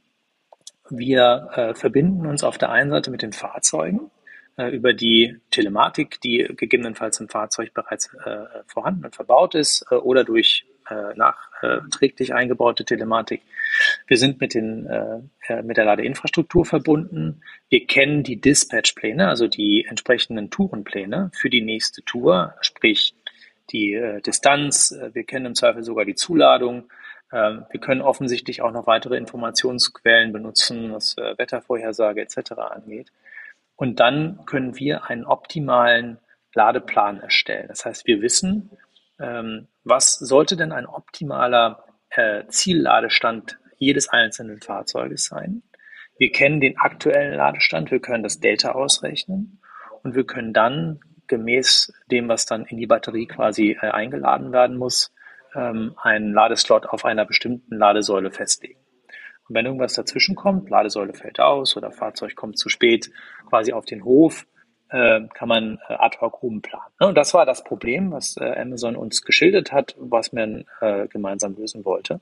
Wir 0.90 1.50
äh, 1.54 1.74
verbinden 1.74 2.26
uns 2.26 2.44
auf 2.44 2.58
der 2.58 2.70
einen 2.70 2.90
Seite 2.90 3.10
mit 3.10 3.22
den 3.22 3.32
Fahrzeugen 3.32 4.10
über 4.66 4.92
die 4.92 5.36
Telematik, 5.50 6.20
die 6.20 6.48
gegebenenfalls 6.56 7.20
im 7.20 7.28
Fahrzeug 7.28 7.72
bereits 7.74 8.12
äh, 8.24 8.44
vorhanden 8.66 9.04
und 9.04 9.14
verbaut 9.14 9.54
ist 9.54 9.86
äh, 9.90 9.94
oder 9.94 10.24
durch 10.24 10.66
äh, 10.90 11.14
nachträglich 11.16 12.34
eingebaute 12.34 12.84
Telematik. 12.84 13.42
Wir 14.06 14.16
sind 14.16 14.40
mit, 14.40 14.54
den, 14.54 14.86
äh, 14.86 15.62
mit 15.62 15.76
der 15.76 15.84
Ladeinfrastruktur 15.84 16.64
verbunden. 16.64 17.42
Wir 17.68 17.86
kennen 17.86 18.22
die 18.22 18.40
Dispatchpläne, 18.40 19.28
also 19.28 19.48
die 19.48 19.84
entsprechenden 19.84 20.50
Tourenpläne 20.50 21.30
für 21.34 21.50
die 21.50 21.60
nächste 21.60 22.02
Tour, 22.04 22.54
sprich 22.62 23.14
die 23.70 23.94
äh, 23.94 24.22
Distanz. 24.22 24.96
Wir 25.12 25.24
kennen 25.24 25.46
im 25.46 25.54
Zweifel 25.54 25.84
sogar 25.84 26.06
die 26.06 26.14
Zuladung. 26.14 26.90
Ähm, 27.32 27.66
wir 27.70 27.80
können 27.80 28.00
offensichtlich 28.00 28.62
auch 28.62 28.72
noch 28.72 28.86
weitere 28.86 29.18
Informationsquellen 29.18 30.32
benutzen, 30.32 30.92
was 30.92 31.16
Wettervorhersage 31.16 32.22
etc. 32.22 32.52
angeht. 32.52 33.12
Und 33.78 34.00
dann 34.00 34.44
können 34.44 34.76
wir 34.76 35.04
einen 35.08 35.24
optimalen 35.24 36.18
Ladeplan 36.52 37.20
erstellen. 37.20 37.68
Das 37.68 37.84
heißt, 37.84 38.08
wir 38.08 38.20
wissen, 38.20 38.70
ähm, 39.20 39.68
was 39.84 40.14
sollte 40.14 40.56
denn 40.56 40.72
ein 40.72 40.84
optimaler 40.86 41.84
äh, 42.10 42.44
Zielladestand 42.48 43.60
jedes 43.76 44.08
einzelnen 44.08 44.60
Fahrzeuges 44.60 45.26
sein. 45.26 45.62
Wir 46.18 46.32
kennen 46.32 46.60
den 46.60 46.76
aktuellen 46.76 47.36
Ladestand, 47.36 47.92
wir 47.92 48.00
können 48.00 48.24
das 48.24 48.40
Delta 48.40 48.72
ausrechnen 48.72 49.60
und 50.02 50.16
wir 50.16 50.26
können 50.26 50.52
dann 50.52 50.98
gemäß 51.28 51.92
dem, 52.10 52.28
was 52.28 52.46
dann 52.46 52.64
in 52.64 52.78
die 52.78 52.88
Batterie 52.88 53.26
quasi 53.26 53.78
äh, 53.80 53.90
eingeladen 53.90 54.52
werden 54.52 54.76
muss, 54.76 55.14
ähm, 55.54 55.94
einen 56.02 56.32
Ladeslot 56.32 56.86
auf 56.86 57.04
einer 57.04 57.24
bestimmten 57.24 57.76
Ladesäule 57.76 58.32
festlegen. 58.32 58.80
Und 59.48 59.54
wenn 59.54 59.66
irgendwas 59.66 59.94
dazwischen 59.94 60.34
kommt, 60.34 60.70
Ladesäule 60.70 61.14
fällt 61.14 61.40
aus 61.40 61.76
oder 61.76 61.90
Fahrzeug 61.90 62.36
kommt 62.36 62.58
zu 62.58 62.68
spät 62.68 63.10
quasi 63.48 63.72
auf 63.72 63.84
den 63.84 64.04
Hof, 64.04 64.46
äh, 64.90 65.20
kann 65.34 65.48
man 65.48 65.78
äh, 65.88 65.94
ad 65.94 66.18
hoc 66.20 66.42
rumplanen. 66.42 66.88
Ne? 67.00 67.08
Und 67.08 67.14
das 67.16 67.34
war 67.34 67.46
das 67.46 67.64
Problem, 67.64 68.12
was 68.12 68.36
äh, 68.36 68.60
Amazon 68.60 68.96
uns 68.96 69.22
geschildert 69.22 69.72
hat, 69.72 69.94
was 69.98 70.32
man 70.32 70.64
äh, 70.80 71.08
gemeinsam 71.08 71.56
lösen 71.56 71.84
wollte. 71.84 72.20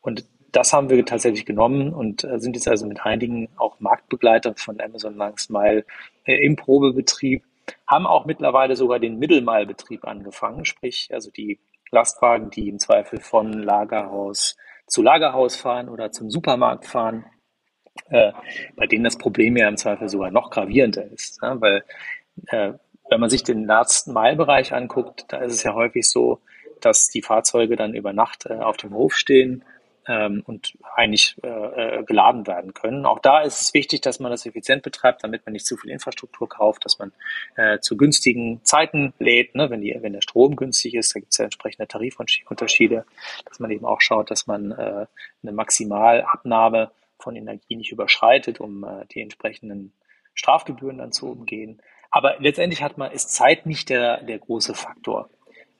Und 0.00 0.24
das 0.52 0.72
haben 0.72 0.88
wir 0.88 1.04
tatsächlich 1.04 1.46
genommen 1.46 1.92
und 1.92 2.24
äh, 2.24 2.38
sind 2.38 2.56
jetzt 2.56 2.68
also 2.68 2.86
mit 2.86 3.04
einigen 3.04 3.48
auch 3.56 3.80
Marktbegleitern 3.80 4.54
von 4.56 4.80
Amazon 4.80 5.16
Last 5.16 5.50
Mile 5.50 5.84
äh, 6.24 6.44
im 6.44 6.56
Probebetrieb, 6.56 7.42
haben 7.86 8.06
auch 8.06 8.24
mittlerweile 8.24 8.76
sogar 8.76 9.00
den 9.00 9.18
Mittelmile-Betrieb 9.18 10.04
angefangen, 10.04 10.64
sprich 10.64 11.08
also 11.12 11.30
die 11.30 11.58
Lastwagen, 11.90 12.50
die 12.50 12.68
im 12.68 12.78
Zweifel 12.78 13.20
von 13.20 13.52
Lagerhaus 13.52 14.56
zu 14.86 15.02
Lagerhaus 15.02 15.56
fahren 15.56 15.88
oder 15.88 16.12
zum 16.12 16.30
Supermarkt 16.30 16.86
fahren, 16.86 17.24
äh, 18.08 18.32
bei 18.76 18.86
denen 18.86 19.04
das 19.04 19.18
Problem 19.18 19.56
ja 19.56 19.68
im 19.68 19.76
Zweifel 19.76 20.08
sogar 20.08 20.30
noch 20.30 20.50
gravierender 20.50 21.04
ist. 21.10 21.38
Ja? 21.42 21.60
Weil 21.60 21.84
äh, 22.48 22.72
wenn 23.10 23.20
man 23.20 23.30
sich 23.30 23.42
den 23.42 23.64
Last 23.66 24.08
Mile-Bereich 24.08 24.72
anguckt, 24.72 25.26
da 25.28 25.38
ist 25.38 25.52
es 25.52 25.62
ja 25.62 25.74
häufig 25.74 26.08
so, 26.08 26.40
dass 26.80 27.08
die 27.08 27.22
Fahrzeuge 27.22 27.76
dann 27.76 27.94
über 27.94 28.12
Nacht 28.12 28.46
äh, 28.46 28.54
auf 28.54 28.76
dem 28.76 28.94
Hof 28.94 29.14
stehen 29.14 29.64
ähm, 30.08 30.42
und 30.46 30.76
eigentlich 30.94 31.36
äh, 31.42 31.48
äh, 31.48 32.02
geladen 32.04 32.46
werden 32.46 32.74
können. 32.74 33.06
Auch 33.06 33.18
da 33.18 33.40
ist 33.40 33.60
es 33.60 33.74
wichtig, 33.74 34.00
dass 34.00 34.20
man 34.20 34.30
das 34.30 34.46
effizient 34.46 34.82
betreibt, 34.82 35.24
damit 35.24 35.46
man 35.46 35.52
nicht 35.52 35.66
zu 35.66 35.76
viel 35.76 35.90
Infrastruktur 35.90 36.48
kauft, 36.48 36.84
dass 36.84 36.98
man 36.98 37.12
äh, 37.56 37.78
zu 37.80 37.96
günstigen 37.96 38.60
Zeiten 38.64 39.14
lädt, 39.18 39.54
ne? 39.54 39.70
wenn, 39.70 39.80
die, 39.80 39.96
wenn 40.00 40.12
der 40.12 40.20
Strom 40.20 40.56
günstig 40.56 40.94
ist, 40.94 41.14
da 41.14 41.20
gibt 41.20 41.32
es 41.32 41.38
ja 41.38 41.44
entsprechende 41.44 41.88
Tarifunterschiede, 41.88 43.04
dass 43.46 43.58
man 43.60 43.70
eben 43.70 43.84
auch 43.84 44.00
schaut, 44.00 44.30
dass 44.30 44.46
man 44.46 44.72
äh, 44.72 45.06
eine 45.42 45.52
Maximalabnahme 45.52 46.90
von 47.18 47.36
Energie 47.36 47.76
nicht 47.76 47.92
überschreitet, 47.92 48.60
um 48.60 48.84
äh, 48.84 49.06
die 49.12 49.20
entsprechenden 49.20 49.92
Strafgebühren 50.34 50.98
dann 50.98 51.12
zu 51.12 51.30
umgehen. 51.30 51.80
Aber 52.10 52.36
letztendlich 52.38 52.82
hat 52.82 52.98
man, 52.98 53.10
ist 53.10 53.34
Zeit 53.34 53.66
nicht 53.66 53.88
der, 53.88 54.22
der 54.22 54.38
große 54.38 54.74
Faktor. 54.74 55.30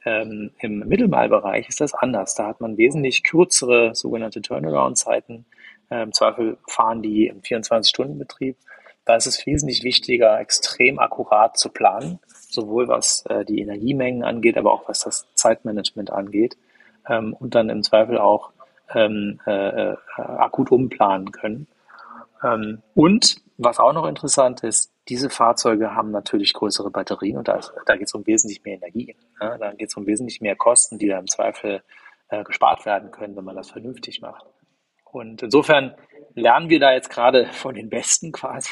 Ähm, 0.04 0.50
Im 0.58 0.80
Mittelmalbereich 0.80 1.68
ist 1.68 1.80
das 1.80 1.94
anders. 1.94 2.34
Da 2.34 2.46
hat 2.46 2.60
man 2.60 2.76
wesentlich 2.76 3.24
kürzere 3.24 3.94
sogenannte 3.94 4.42
Turnaround-Zeiten. 4.42 5.46
Äh, 5.90 6.02
Im 6.02 6.12
Zweifel 6.12 6.58
fahren 6.68 7.02
die 7.02 7.26
im 7.26 7.40
24-Stunden-Betrieb. 7.40 8.56
Da 9.04 9.16
ist 9.16 9.26
es 9.26 9.44
wesentlich 9.46 9.82
wichtiger, 9.82 10.40
extrem 10.40 10.98
akkurat 10.98 11.58
zu 11.58 11.68
planen, 11.68 12.20
sowohl 12.26 12.88
was 12.88 13.24
äh, 13.26 13.44
die 13.44 13.60
Energiemengen 13.60 14.24
angeht, 14.24 14.56
aber 14.56 14.72
auch 14.72 14.88
was 14.88 15.00
das 15.00 15.26
Zeitmanagement 15.34 16.10
angeht. 16.10 16.56
Ähm, 17.08 17.34
und 17.34 17.54
dann 17.54 17.68
im 17.68 17.82
Zweifel 17.82 18.18
auch 18.18 18.52
ähm, 18.94 19.40
äh, 19.46 19.90
äh, 19.92 19.96
akut 20.16 20.70
umplanen 20.70 21.32
können. 21.32 21.66
Ähm, 22.42 22.82
und 22.94 23.36
was 23.58 23.78
auch 23.78 23.92
noch 23.92 24.06
interessant 24.06 24.62
ist, 24.62 24.93
diese 25.08 25.30
Fahrzeuge 25.30 25.94
haben 25.94 26.10
natürlich 26.10 26.52
größere 26.54 26.90
Batterien 26.90 27.38
und 27.38 27.48
da, 27.48 27.60
da 27.86 27.96
geht 27.96 28.06
es 28.06 28.14
um 28.14 28.26
wesentlich 28.26 28.64
mehr 28.64 28.76
Energie. 28.76 29.16
Ja, 29.40 29.58
da 29.58 29.72
geht 29.72 29.88
es 29.88 29.96
um 29.96 30.06
wesentlich 30.06 30.40
mehr 30.40 30.56
Kosten, 30.56 30.98
die 30.98 31.08
da 31.08 31.18
im 31.18 31.26
Zweifel 31.26 31.82
äh, 32.28 32.42
gespart 32.44 32.86
werden 32.86 33.10
können, 33.10 33.36
wenn 33.36 33.44
man 33.44 33.56
das 33.56 33.70
vernünftig 33.70 34.20
macht. 34.20 34.44
Und 35.04 35.42
insofern 35.42 35.94
lernen 36.34 36.70
wir 36.70 36.80
da 36.80 36.92
jetzt 36.92 37.10
gerade 37.10 37.46
von 37.52 37.74
den 37.74 37.88
Besten 37.88 38.32
quasi. 38.32 38.70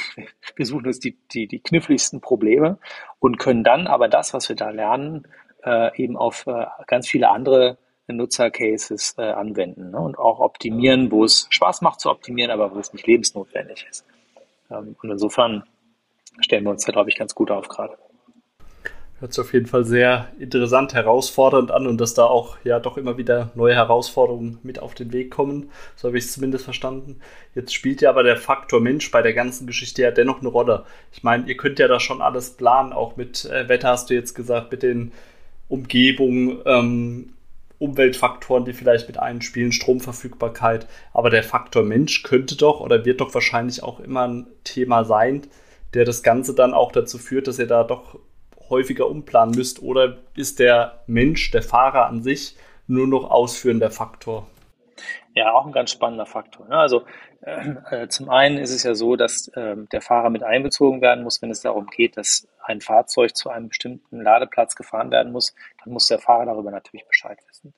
Wir 0.56 0.66
suchen 0.66 0.86
uns 0.86 0.98
die, 0.98 1.16
die, 1.32 1.46
die 1.46 1.60
kniffligsten 1.60 2.20
Probleme 2.20 2.78
und 3.20 3.38
können 3.38 3.62
dann 3.62 3.86
aber 3.86 4.08
das, 4.08 4.34
was 4.34 4.48
wir 4.48 4.56
da 4.56 4.70
lernen, 4.70 5.28
äh, 5.64 5.96
eben 6.02 6.16
auf 6.16 6.46
äh, 6.46 6.66
ganz 6.86 7.08
viele 7.08 7.30
andere 7.30 7.78
Nutzercases 8.08 9.14
äh, 9.18 9.22
anwenden 9.22 9.90
ne? 9.90 9.98
und 9.98 10.18
auch 10.18 10.40
optimieren, 10.40 11.10
wo 11.10 11.24
es 11.24 11.46
Spaß 11.50 11.82
macht 11.82 12.00
zu 12.00 12.10
optimieren, 12.10 12.50
aber 12.50 12.74
wo 12.74 12.78
es 12.78 12.92
nicht 12.92 13.06
lebensnotwendig 13.06 13.86
ist. 13.88 14.04
Ähm, 14.70 14.96
und 15.00 15.10
insofern 15.10 15.64
stellen 16.40 16.64
wir 16.64 16.70
uns 16.70 16.84
da, 16.84 16.92
glaube 16.92 17.10
ich, 17.10 17.16
ganz 17.16 17.34
gut 17.34 17.50
auf 17.50 17.68
gerade. 17.68 17.96
Hört 19.22 19.34
sich 19.34 19.40
auf 19.40 19.52
jeden 19.52 19.66
Fall 19.66 19.84
sehr 19.84 20.26
interessant, 20.40 20.94
herausfordernd 20.94 21.70
an 21.70 21.86
und 21.86 22.00
dass 22.00 22.14
da 22.14 22.24
auch 22.24 22.56
ja 22.64 22.80
doch 22.80 22.96
immer 22.96 23.18
wieder 23.18 23.52
neue 23.54 23.76
Herausforderungen 23.76 24.58
mit 24.64 24.80
auf 24.80 24.94
den 24.94 25.12
Weg 25.12 25.30
kommen. 25.30 25.70
So 25.94 26.08
habe 26.08 26.18
ich 26.18 26.24
es 26.24 26.32
zumindest 26.32 26.64
verstanden. 26.64 27.20
Jetzt 27.54 27.72
spielt 27.72 28.00
ja 28.00 28.10
aber 28.10 28.24
der 28.24 28.36
Faktor 28.36 28.80
Mensch 28.80 29.12
bei 29.12 29.22
der 29.22 29.32
ganzen 29.32 29.68
Geschichte 29.68 30.02
ja 30.02 30.10
dennoch 30.10 30.40
eine 30.40 30.48
Rolle. 30.48 30.86
Ich 31.12 31.22
meine, 31.22 31.46
ihr 31.46 31.56
könnt 31.56 31.78
ja 31.78 31.86
da 31.86 32.00
schon 32.00 32.20
alles 32.20 32.50
planen, 32.56 32.92
auch 32.92 33.16
mit 33.16 33.44
äh, 33.44 33.68
Wetter 33.68 33.90
hast 33.90 34.10
du 34.10 34.14
jetzt 34.14 34.34
gesagt, 34.34 34.72
mit 34.72 34.82
den 34.82 35.12
Umgebungen, 35.68 36.58
ähm, 36.66 37.32
Umweltfaktoren, 37.78 38.64
die 38.64 38.72
vielleicht 38.72 39.06
mit 39.06 39.20
einspielen, 39.20 39.70
Stromverfügbarkeit. 39.70 40.88
Aber 41.12 41.30
der 41.30 41.44
Faktor 41.44 41.84
Mensch 41.84 42.24
könnte 42.24 42.56
doch 42.56 42.80
oder 42.80 43.04
wird 43.04 43.20
doch 43.20 43.32
wahrscheinlich 43.34 43.84
auch 43.84 44.00
immer 44.00 44.26
ein 44.26 44.46
Thema 44.64 45.04
sein, 45.04 45.42
der 45.94 46.04
das 46.04 46.22
Ganze 46.22 46.54
dann 46.54 46.74
auch 46.74 46.92
dazu 46.92 47.18
führt, 47.18 47.46
dass 47.46 47.58
ihr 47.58 47.66
da 47.66 47.84
doch 47.84 48.18
häufiger 48.68 49.08
umplanen 49.08 49.54
müsst? 49.54 49.82
Oder 49.82 50.18
ist 50.36 50.58
der 50.58 51.02
Mensch, 51.06 51.50
der 51.50 51.62
Fahrer 51.62 52.06
an 52.06 52.22
sich, 52.22 52.56
nur 52.86 53.06
noch 53.06 53.30
ausführender 53.30 53.90
Faktor? 53.90 54.46
Ja, 55.34 55.52
auch 55.52 55.66
ein 55.66 55.72
ganz 55.72 55.90
spannender 55.90 56.26
Faktor. 56.26 56.68
Ne? 56.68 56.76
Also 56.76 57.04
äh, 57.40 57.70
äh, 57.90 58.08
zum 58.08 58.28
einen 58.28 58.58
ist 58.58 58.70
es 58.70 58.82
ja 58.82 58.94
so, 58.94 59.16
dass 59.16 59.48
äh, 59.48 59.76
der 59.90 60.00
Fahrer 60.00 60.30
mit 60.30 60.42
einbezogen 60.42 61.00
werden 61.00 61.24
muss, 61.24 61.40
wenn 61.40 61.50
es 61.50 61.62
darum 61.62 61.86
geht, 61.86 62.16
dass 62.16 62.46
ein 62.64 62.80
Fahrzeug 62.80 63.34
zu 63.34 63.48
einem 63.50 63.68
bestimmten 63.68 64.20
Ladeplatz 64.20 64.74
gefahren 64.76 65.10
werden 65.10 65.32
muss. 65.32 65.54
Dann 65.82 65.92
muss 65.92 66.06
der 66.06 66.18
Fahrer 66.18 66.46
darüber 66.46 66.70
natürlich 66.70 67.06
Bescheid 67.06 67.38
wissen. 67.48 67.74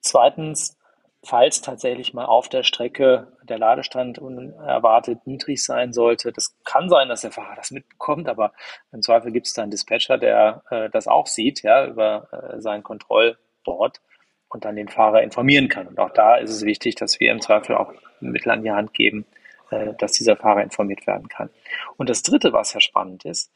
Zweitens 0.00 0.78
falls 1.24 1.60
tatsächlich 1.60 2.14
mal 2.14 2.26
auf 2.26 2.48
der 2.48 2.62
Strecke 2.62 3.36
der 3.42 3.58
Ladestand 3.58 4.18
unerwartet 4.18 5.26
niedrig 5.26 5.64
sein 5.64 5.92
sollte. 5.92 6.32
Das 6.32 6.56
kann 6.64 6.88
sein, 6.88 7.08
dass 7.08 7.22
der 7.22 7.32
Fahrer 7.32 7.56
das 7.56 7.70
mitbekommt, 7.70 8.28
aber 8.28 8.52
im 8.92 9.02
Zweifel 9.02 9.32
gibt 9.32 9.46
es 9.46 9.54
da 9.54 9.62
einen 9.62 9.70
Dispatcher, 9.70 10.18
der 10.18 10.62
äh, 10.70 10.90
das 10.90 11.08
auch 11.08 11.26
sieht, 11.26 11.62
ja, 11.62 11.86
über 11.86 12.28
äh, 12.32 12.60
sein 12.60 12.82
Kontrollboard 12.82 14.00
und 14.48 14.64
dann 14.64 14.76
den 14.76 14.88
Fahrer 14.88 15.22
informieren 15.22 15.68
kann. 15.68 15.88
Und 15.88 15.98
auch 15.98 16.10
da 16.10 16.36
ist 16.36 16.50
es 16.50 16.64
wichtig, 16.64 16.94
dass 16.94 17.20
wir 17.20 17.32
im 17.32 17.40
Zweifel 17.40 17.76
auch 17.76 17.92
Mittel 18.20 18.50
an 18.50 18.62
die 18.62 18.70
Hand 18.70 18.94
geben, 18.94 19.26
äh, 19.70 19.94
dass 19.98 20.12
dieser 20.12 20.36
Fahrer 20.36 20.62
informiert 20.62 21.06
werden 21.06 21.28
kann. 21.28 21.50
Und 21.96 22.08
das 22.08 22.22
Dritte, 22.22 22.52
was 22.52 22.72
ja 22.72 22.80
spannend 22.80 23.24
ist, 23.24 23.52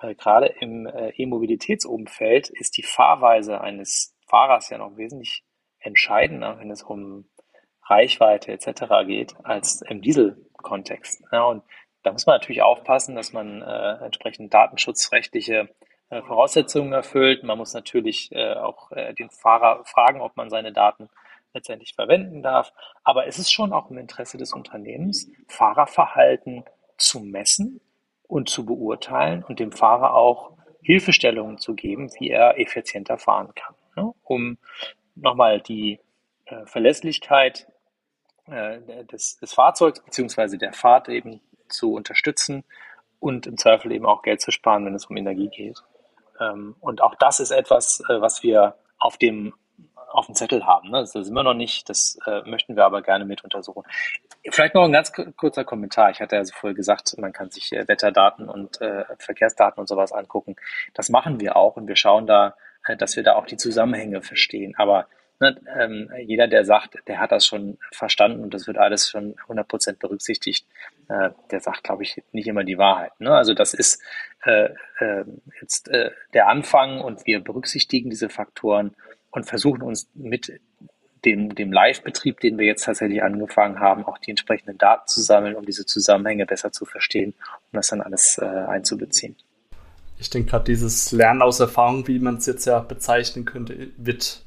äh, 0.00 0.14
gerade 0.14 0.46
im 0.60 0.86
äh, 0.86 1.10
E-Mobilitätsumfeld 1.10 2.50
ist 2.50 2.76
die 2.76 2.82
Fahrweise 2.82 3.60
eines 3.60 4.16
Fahrers 4.26 4.70
ja 4.70 4.78
noch 4.78 4.96
wesentlich 4.96 5.42
entscheidender, 5.80 6.58
wenn 6.58 6.70
es 6.70 6.82
um 6.82 7.26
Reichweite 7.84 8.52
etc. 8.52 9.06
geht, 9.06 9.34
als 9.42 9.82
im 9.82 10.00
Diesel-Kontext. 10.00 11.24
Ja, 11.32 11.44
und 11.44 11.62
da 12.02 12.12
muss 12.12 12.26
man 12.26 12.36
natürlich 12.36 12.62
aufpassen, 12.62 13.16
dass 13.16 13.32
man 13.32 13.62
äh, 13.62 14.04
entsprechend 14.04 14.54
datenschutzrechtliche 14.54 15.68
äh, 16.10 16.22
Voraussetzungen 16.22 16.92
erfüllt. 16.92 17.42
Man 17.42 17.58
muss 17.58 17.74
natürlich 17.74 18.30
äh, 18.32 18.54
auch 18.54 18.92
äh, 18.92 19.12
den 19.14 19.30
Fahrer 19.30 19.84
fragen, 19.84 20.20
ob 20.20 20.36
man 20.36 20.50
seine 20.50 20.72
Daten 20.72 21.08
letztendlich 21.52 21.94
verwenden 21.94 22.42
darf. 22.42 22.72
Aber 23.02 23.26
es 23.26 23.38
ist 23.38 23.50
schon 23.50 23.72
auch 23.72 23.90
im 23.90 23.98
Interesse 23.98 24.38
des 24.38 24.52
Unternehmens, 24.52 25.30
Fahrerverhalten 25.48 26.64
zu 26.96 27.20
messen 27.20 27.80
und 28.28 28.48
zu 28.48 28.64
beurteilen 28.64 29.42
und 29.44 29.58
dem 29.58 29.72
Fahrer 29.72 30.14
auch 30.14 30.52
Hilfestellungen 30.82 31.58
zu 31.58 31.74
geben, 31.74 32.10
wie 32.18 32.30
er 32.30 32.58
effizienter 32.58 33.18
fahren 33.18 33.52
kann, 33.54 33.74
ne? 33.96 34.14
um 34.22 34.58
nochmal 35.20 35.60
die 35.60 36.00
äh, 36.46 36.66
Verlässlichkeit 36.66 37.66
äh, 38.46 38.80
des, 39.04 39.36
des 39.38 39.52
Fahrzeugs 39.52 40.00
beziehungsweise 40.00 40.58
der 40.58 40.72
Fahrt 40.72 41.08
eben 41.08 41.40
zu 41.68 41.94
unterstützen 41.94 42.64
und 43.20 43.46
im 43.46 43.56
Zweifel 43.56 43.92
eben 43.92 44.06
auch 44.06 44.22
Geld 44.22 44.40
zu 44.40 44.50
sparen, 44.50 44.84
wenn 44.86 44.94
es 44.94 45.06
um 45.06 45.16
Energie 45.16 45.48
geht. 45.48 45.82
Ähm, 46.40 46.74
und 46.80 47.02
auch 47.02 47.14
das 47.16 47.40
ist 47.40 47.50
etwas, 47.50 48.02
äh, 48.08 48.20
was 48.20 48.42
wir 48.42 48.76
auf 48.98 49.16
dem 49.18 49.54
auf 50.12 50.26
dem 50.26 50.34
Zettel 50.34 50.66
haben. 50.66 50.90
Ne? 50.90 50.98
Das 50.98 51.12
sind 51.12 51.32
wir 51.32 51.42
noch 51.42 51.54
nicht, 51.54 51.88
das 51.88 52.18
äh, 52.26 52.42
möchten 52.42 52.76
wir 52.76 52.84
aber 52.84 53.02
gerne 53.02 53.24
mit 53.24 53.44
untersuchen. 53.44 53.84
Vielleicht 54.50 54.74
noch 54.74 54.84
ein 54.84 54.92
ganz 54.92 55.12
kurzer 55.36 55.64
Kommentar. 55.64 56.10
Ich 56.10 56.20
hatte 56.20 56.36
ja 56.36 56.44
so 56.44 56.52
vorher 56.52 56.74
gesagt, 56.74 57.16
man 57.18 57.32
kann 57.32 57.50
sich 57.50 57.72
äh, 57.72 57.86
Wetterdaten 57.86 58.48
und 58.48 58.80
äh, 58.80 59.04
Verkehrsdaten 59.18 59.80
und 59.80 59.86
sowas 59.86 60.12
angucken. 60.12 60.56
Das 60.94 61.10
machen 61.10 61.40
wir 61.40 61.56
auch 61.56 61.76
und 61.76 61.86
wir 61.86 61.96
schauen 61.96 62.26
da 62.26 62.56
dass 62.98 63.16
wir 63.16 63.22
da 63.22 63.34
auch 63.34 63.46
die 63.46 63.56
Zusammenhänge 63.56 64.22
verstehen. 64.22 64.74
Aber 64.76 65.06
ne, 65.40 65.60
ähm, 65.78 66.10
jeder, 66.24 66.46
der 66.48 66.64
sagt, 66.64 66.96
der 67.06 67.18
hat 67.18 67.32
das 67.32 67.46
schon 67.46 67.78
verstanden 67.92 68.42
und 68.42 68.54
das 68.54 68.66
wird 68.66 68.78
alles 68.78 69.08
schon 69.08 69.36
100 69.42 69.66
Prozent 69.66 69.98
berücksichtigt, 69.98 70.66
äh, 71.08 71.30
der 71.50 71.60
sagt, 71.60 71.84
glaube 71.84 72.02
ich, 72.02 72.22
nicht 72.32 72.46
immer 72.46 72.64
die 72.64 72.78
Wahrheit. 72.78 73.12
Ne? 73.18 73.34
Also 73.34 73.54
das 73.54 73.74
ist 73.74 74.02
äh, 74.44 74.70
äh, 74.98 75.24
jetzt 75.60 75.88
äh, 75.88 76.10
der 76.34 76.48
Anfang 76.48 77.00
und 77.00 77.26
wir 77.26 77.40
berücksichtigen 77.40 78.10
diese 78.10 78.28
Faktoren 78.28 78.94
und 79.30 79.44
versuchen 79.44 79.82
uns 79.82 80.10
mit 80.14 80.60
dem, 81.24 81.54
dem 81.54 81.70
Live-Betrieb, 81.70 82.40
den 82.40 82.56
wir 82.56 82.66
jetzt 82.66 82.84
tatsächlich 82.84 83.22
angefangen 83.22 83.78
haben, 83.78 84.06
auch 84.06 84.16
die 84.18 84.30
entsprechenden 84.30 84.78
Daten 84.78 85.06
zu 85.06 85.20
sammeln, 85.20 85.54
um 85.54 85.66
diese 85.66 85.84
Zusammenhänge 85.84 86.46
besser 86.46 86.72
zu 86.72 86.86
verstehen, 86.86 87.34
um 87.72 87.76
das 87.76 87.88
dann 87.88 88.00
alles 88.00 88.38
äh, 88.38 88.46
einzubeziehen 88.46 89.36
ich 90.20 90.28
denke 90.28 90.50
gerade 90.50 90.64
dieses 90.64 91.12
Lernen 91.12 91.40
aus 91.40 91.60
Erfahrung, 91.60 92.06
wie 92.06 92.18
man 92.18 92.36
es 92.36 92.46
jetzt 92.46 92.66
ja 92.66 92.80
bezeichnen 92.80 93.46
könnte, 93.46 93.88
wird 93.96 94.42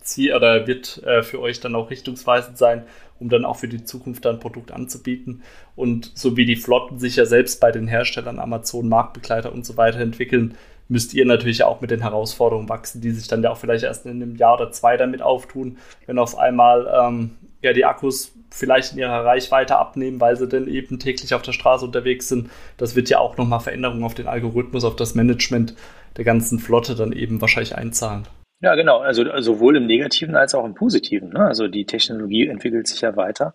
Ziel 0.00 0.34
oder 0.34 0.66
wird 0.66 1.02
äh, 1.04 1.22
für 1.22 1.40
euch 1.40 1.60
dann 1.60 1.76
auch 1.76 1.90
richtungsweisend 1.90 2.58
sein, 2.58 2.82
um 3.20 3.28
dann 3.28 3.44
auch 3.44 3.56
für 3.56 3.68
die 3.68 3.84
Zukunft 3.84 4.24
dann 4.24 4.36
ein 4.36 4.40
Produkt 4.40 4.72
anzubieten. 4.72 5.42
Und 5.76 6.10
so 6.14 6.36
wie 6.36 6.44
die 6.44 6.56
Flotten 6.56 6.98
sich 6.98 7.16
ja 7.16 7.24
selbst 7.24 7.60
bei 7.60 7.70
den 7.70 7.86
Herstellern 7.86 8.40
Amazon, 8.40 8.88
Marktbegleiter 8.88 9.52
und 9.52 9.64
so 9.64 9.76
weiter 9.76 10.00
entwickeln, 10.00 10.56
müsst 10.88 11.14
ihr 11.14 11.24
natürlich 11.24 11.62
auch 11.62 11.80
mit 11.80 11.90
den 11.90 12.02
Herausforderungen 12.02 12.68
wachsen, 12.68 13.00
die 13.00 13.10
sich 13.10 13.28
dann 13.28 13.42
ja 13.42 13.50
auch 13.50 13.58
vielleicht 13.58 13.84
erst 13.84 14.06
in 14.06 14.22
einem 14.22 14.36
Jahr 14.36 14.54
oder 14.54 14.72
zwei 14.72 14.96
damit 14.96 15.22
auftun, 15.22 15.78
wenn 16.06 16.18
auf 16.18 16.36
einmal 16.36 16.86
ähm, 16.92 17.30
ja 17.66 17.72
die 17.72 17.84
Akkus 17.84 18.32
vielleicht 18.50 18.92
in 18.92 18.98
ihrer 18.98 19.24
Reichweite 19.24 19.76
abnehmen, 19.76 20.20
weil 20.20 20.36
sie 20.36 20.48
dann 20.48 20.68
eben 20.68 20.98
täglich 20.98 21.34
auf 21.34 21.42
der 21.42 21.52
Straße 21.52 21.84
unterwegs 21.84 22.28
sind. 22.28 22.50
Das 22.78 22.96
wird 22.96 23.10
ja 23.10 23.18
auch 23.18 23.36
nochmal 23.36 23.60
Veränderungen 23.60 24.04
auf 24.04 24.14
den 24.14 24.26
Algorithmus, 24.26 24.84
auf 24.84 24.96
das 24.96 25.14
Management 25.14 25.74
der 26.16 26.24
ganzen 26.24 26.58
Flotte 26.58 26.94
dann 26.94 27.12
eben 27.12 27.40
wahrscheinlich 27.40 27.76
einzahlen. 27.76 28.26
Ja, 28.60 28.74
genau. 28.74 29.00
Also 29.00 29.24
sowohl 29.40 29.76
im 29.76 29.86
Negativen 29.86 30.34
als 30.34 30.54
auch 30.54 30.64
im 30.64 30.74
Positiven. 30.74 31.30
Ne? 31.30 31.40
Also 31.40 31.68
die 31.68 31.84
Technologie 31.84 32.46
entwickelt 32.46 32.88
sich 32.88 33.02
ja 33.02 33.14
weiter. 33.16 33.54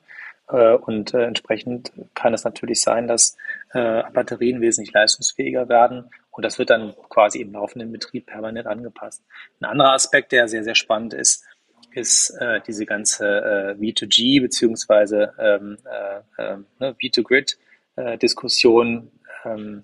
Äh, 0.51 0.75
und 0.75 1.13
äh, 1.13 1.23
entsprechend 1.23 1.91
kann 2.13 2.33
es 2.33 2.43
natürlich 2.43 2.81
sein, 2.81 3.07
dass 3.07 3.37
äh, 3.73 4.03
Batterien 4.13 4.61
wesentlich 4.61 4.93
leistungsfähiger 4.93 5.69
werden. 5.69 6.09
Und 6.29 6.45
das 6.45 6.59
wird 6.59 6.69
dann 6.69 6.93
quasi 7.09 7.41
im 7.41 7.51
laufenden 7.53 7.91
Betrieb 7.91 8.27
permanent 8.27 8.67
angepasst. 8.67 9.23
Ein 9.59 9.65
anderer 9.65 9.93
Aspekt, 9.93 10.31
der 10.31 10.47
sehr, 10.47 10.63
sehr 10.63 10.75
spannend 10.75 11.13
ist, 11.13 11.45
ist 11.93 12.29
äh, 12.39 12.61
diese 12.65 12.85
ganze 12.85 13.25
äh, 13.25 13.73
V2G 13.75 14.41
beziehungsweise 14.41 15.33
ähm, 15.39 15.77
äh, 15.85 16.21
äh, 16.41 16.57
ne, 16.79 16.95
V2Grid-Diskussion, 17.01 19.11
äh, 19.45 19.49
ähm, 19.49 19.83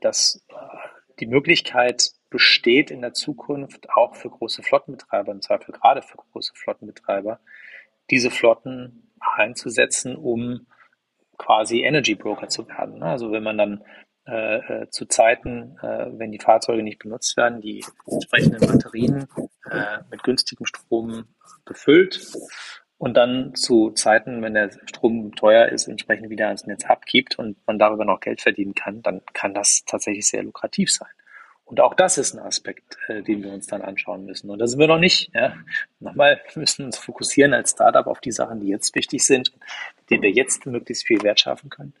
dass 0.00 0.44
äh, 0.48 0.54
die 1.20 1.26
Möglichkeit 1.26 2.10
besteht 2.30 2.90
in 2.90 3.00
der 3.00 3.14
Zukunft 3.14 3.88
auch 3.90 4.14
für 4.14 4.30
große 4.30 4.62
Flottenbetreiber, 4.62 5.32
im 5.32 5.42
Zweifel 5.42 5.72
gerade 5.72 6.02
für 6.02 6.16
große 6.16 6.52
Flottenbetreiber, 6.54 7.40
diese 8.10 8.30
Flotten 8.30 9.10
einzusetzen, 9.20 10.16
um 10.16 10.66
quasi 11.38 11.82
Energy 11.82 12.14
Broker 12.14 12.48
zu 12.48 12.68
werden. 12.68 13.02
Also 13.02 13.32
wenn 13.32 13.42
man 13.42 13.58
dann 13.58 13.84
äh, 14.28 14.82
äh, 14.82 14.90
zu 14.90 15.06
Zeiten, 15.06 15.78
äh, 15.82 16.06
wenn 16.10 16.32
die 16.32 16.38
Fahrzeuge 16.38 16.82
nicht 16.82 16.98
benutzt 16.98 17.36
werden, 17.38 17.62
die 17.62 17.82
entsprechenden 18.06 18.60
Batterien 18.60 19.26
äh, 19.70 19.98
mit 20.10 20.22
günstigem 20.22 20.66
Strom 20.66 21.24
befüllt 21.64 22.36
und 22.98 23.16
dann 23.16 23.54
zu 23.54 23.90
Zeiten, 23.92 24.42
wenn 24.42 24.54
der 24.54 24.70
Strom 24.84 25.34
teuer 25.34 25.68
ist, 25.68 25.88
entsprechend 25.88 26.28
wieder 26.28 26.48
ans 26.48 26.66
Netz 26.66 26.84
abgibt 26.84 27.38
und 27.38 27.56
man 27.66 27.78
darüber 27.78 28.04
noch 28.04 28.20
Geld 28.20 28.42
verdienen 28.42 28.74
kann, 28.74 29.02
dann 29.02 29.22
kann 29.32 29.54
das 29.54 29.84
tatsächlich 29.86 30.26
sehr 30.28 30.42
lukrativ 30.42 30.92
sein. 30.92 31.08
Und 31.64 31.80
auch 31.80 31.92
das 31.94 32.16
ist 32.16 32.34
ein 32.34 32.40
Aspekt, 32.40 32.96
äh, 33.08 33.22
den 33.22 33.42
wir 33.42 33.52
uns 33.52 33.66
dann 33.66 33.82
anschauen 33.82 34.24
müssen. 34.24 34.50
Und 34.50 34.58
da 34.58 34.66
sind 34.66 34.80
wir 34.80 34.88
noch 34.88 34.98
nicht. 34.98 35.30
Ja. 35.34 35.54
Nochmal, 36.00 36.40
wir 36.52 36.60
müssen 36.60 36.86
uns 36.86 36.98
fokussieren 36.98 37.54
als 37.54 37.70
Startup 37.70 38.06
auf 38.06 38.20
die 38.20 38.32
Sachen, 38.32 38.60
die 38.60 38.68
jetzt 38.68 38.94
wichtig 38.94 39.24
sind, 39.24 39.52
denen 40.10 40.22
wir 40.22 40.30
jetzt 40.30 40.66
möglichst 40.66 41.06
viel 41.06 41.22
Wert 41.22 41.40
schaffen 41.40 41.68
können. 41.68 41.94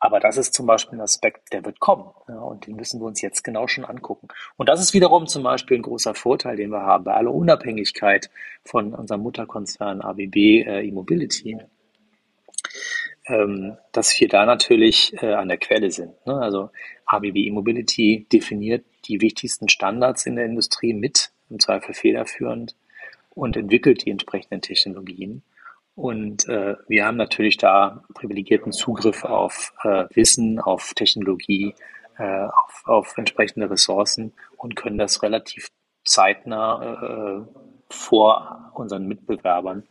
Aber 0.00 0.20
das 0.20 0.36
ist 0.36 0.54
zum 0.54 0.66
Beispiel 0.66 0.98
ein 0.98 1.02
Aspekt, 1.02 1.52
der 1.52 1.64
wird 1.64 1.80
kommen. 1.80 2.10
Ja, 2.28 2.40
und 2.40 2.66
den 2.66 2.76
müssen 2.76 3.00
wir 3.00 3.06
uns 3.06 3.20
jetzt 3.20 3.42
genau 3.42 3.66
schon 3.66 3.84
angucken. 3.84 4.28
Und 4.56 4.68
das 4.68 4.80
ist 4.80 4.94
wiederum 4.94 5.26
zum 5.26 5.42
Beispiel 5.42 5.78
ein 5.78 5.82
großer 5.82 6.14
Vorteil, 6.14 6.56
den 6.56 6.70
wir 6.70 6.82
haben 6.82 7.04
bei 7.04 7.14
aller 7.14 7.32
Unabhängigkeit 7.32 8.30
von 8.64 8.94
unserem 8.94 9.22
Mutterkonzern 9.22 10.00
ABB 10.00 10.36
äh, 10.36 10.86
E-Mobility, 10.86 11.58
ähm, 13.26 13.76
dass 13.92 14.18
wir 14.20 14.28
da 14.28 14.46
natürlich 14.46 15.14
äh, 15.22 15.32
an 15.32 15.48
der 15.48 15.58
Quelle 15.58 15.90
sind. 15.90 16.14
Ne? 16.26 16.34
Also 16.40 16.70
ABB 17.06 17.36
E-Mobility 17.36 18.26
definiert 18.32 18.84
die 19.06 19.20
wichtigsten 19.20 19.68
Standards 19.68 20.26
in 20.26 20.36
der 20.36 20.44
Industrie 20.44 20.94
mit, 20.94 21.32
im 21.50 21.58
Zweifel 21.58 21.94
federführend, 21.94 22.76
und 23.30 23.56
entwickelt 23.56 24.04
die 24.04 24.10
entsprechenden 24.10 24.60
Technologien. 24.60 25.42
Und 25.98 26.48
äh, 26.48 26.76
wir 26.86 27.06
haben 27.06 27.16
natürlich 27.16 27.56
da 27.56 28.04
privilegierten 28.14 28.70
Zugriff 28.70 29.24
auf 29.24 29.74
äh, 29.82 30.04
Wissen, 30.14 30.60
auf 30.60 30.94
Technologie, 30.94 31.74
äh, 32.18 32.44
auf, 32.44 32.82
auf 32.84 33.18
entsprechende 33.18 33.68
Ressourcen 33.68 34.32
und 34.56 34.76
können 34.76 34.96
das 34.96 35.24
relativ 35.24 35.72
zeitnah 36.04 36.84
äh, 37.02 37.62
vor 37.90 38.70
unseren 38.74 39.08
Mitbewerbern 39.08 39.82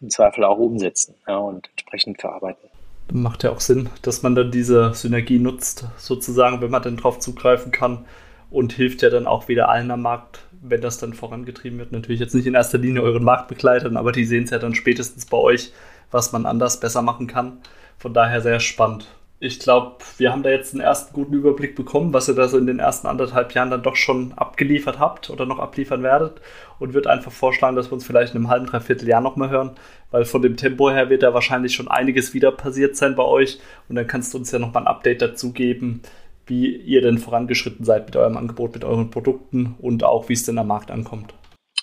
im 0.00 0.10
Zweifel 0.10 0.42
auch 0.42 0.58
umsetzen 0.58 1.14
ja, 1.28 1.36
und 1.36 1.70
entsprechend 1.70 2.20
verarbeiten. 2.20 2.68
Macht 3.12 3.44
ja 3.44 3.50
auch 3.50 3.60
Sinn, 3.60 3.88
dass 4.02 4.24
man 4.24 4.34
dann 4.34 4.50
diese 4.50 4.94
Synergie 4.94 5.38
nutzt, 5.38 5.86
sozusagen, 5.96 6.60
wenn 6.60 6.72
man 6.72 6.82
dann 6.82 6.96
drauf 6.96 7.20
zugreifen 7.20 7.70
kann 7.70 8.04
und 8.50 8.72
hilft 8.72 9.02
ja 9.02 9.10
dann 9.10 9.28
auch 9.28 9.46
wieder 9.46 9.68
allen 9.68 9.92
am 9.92 10.02
Markt 10.02 10.40
wenn 10.62 10.80
das 10.80 10.98
dann 10.98 11.12
vorangetrieben 11.12 11.78
wird. 11.78 11.92
Natürlich 11.92 12.20
jetzt 12.20 12.34
nicht 12.34 12.46
in 12.46 12.54
erster 12.54 12.78
Linie 12.78 13.02
euren 13.02 13.24
Marktbegleitern, 13.24 13.96
aber 13.96 14.12
die 14.12 14.24
sehen 14.24 14.44
es 14.44 14.50
ja 14.50 14.58
dann 14.58 14.74
spätestens 14.74 15.26
bei 15.26 15.36
euch, 15.36 15.72
was 16.10 16.32
man 16.32 16.46
anders 16.46 16.80
besser 16.80 17.02
machen 17.02 17.26
kann. 17.26 17.58
Von 17.98 18.14
daher 18.14 18.40
sehr 18.40 18.60
spannend. 18.60 19.08
Ich 19.44 19.58
glaube, 19.58 19.96
wir 20.18 20.30
haben 20.30 20.44
da 20.44 20.50
jetzt 20.50 20.72
einen 20.72 20.82
ersten 20.82 21.12
guten 21.12 21.34
Überblick 21.34 21.74
bekommen, 21.74 22.12
was 22.12 22.28
ihr 22.28 22.36
da 22.36 22.46
so 22.46 22.58
in 22.58 22.66
den 22.68 22.78
ersten 22.78 23.08
anderthalb 23.08 23.52
Jahren 23.54 23.72
dann 23.72 23.82
doch 23.82 23.96
schon 23.96 24.32
abgeliefert 24.34 25.00
habt 25.00 25.30
oder 25.30 25.46
noch 25.46 25.58
abliefern 25.58 26.04
werdet 26.04 26.40
und 26.78 26.94
würde 26.94 27.10
einfach 27.10 27.32
vorschlagen, 27.32 27.74
dass 27.74 27.90
wir 27.90 27.94
uns 27.94 28.06
vielleicht 28.06 28.34
in 28.34 28.38
einem 28.38 28.50
halben, 28.50 28.66
dreiviertel 28.66 29.08
Jahr 29.08 29.20
nochmal 29.20 29.50
hören, 29.50 29.72
weil 30.12 30.24
von 30.24 30.42
dem 30.42 30.56
Tempo 30.56 30.92
her 30.92 31.10
wird 31.10 31.24
da 31.24 31.34
wahrscheinlich 31.34 31.74
schon 31.74 31.88
einiges 31.88 32.34
wieder 32.34 32.52
passiert 32.52 32.96
sein 32.96 33.16
bei 33.16 33.24
euch 33.24 33.58
und 33.88 33.96
dann 33.96 34.06
kannst 34.06 34.32
du 34.32 34.38
uns 34.38 34.52
ja 34.52 34.60
nochmal 34.60 34.84
ein 34.84 34.88
Update 34.88 35.22
dazu 35.22 35.52
geben, 35.52 36.02
wie 36.46 36.76
ihr 36.76 37.02
denn 37.02 37.18
vorangeschritten 37.18 37.84
seid 37.84 38.06
mit 38.06 38.16
eurem 38.16 38.36
Angebot, 38.36 38.74
mit 38.74 38.84
euren 38.84 39.10
Produkten 39.10 39.76
und 39.80 40.04
auch 40.04 40.28
wie 40.28 40.34
es 40.34 40.44
denn 40.44 40.58
am 40.58 40.68
Markt 40.68 40.90
ankommt. 40.90 41.34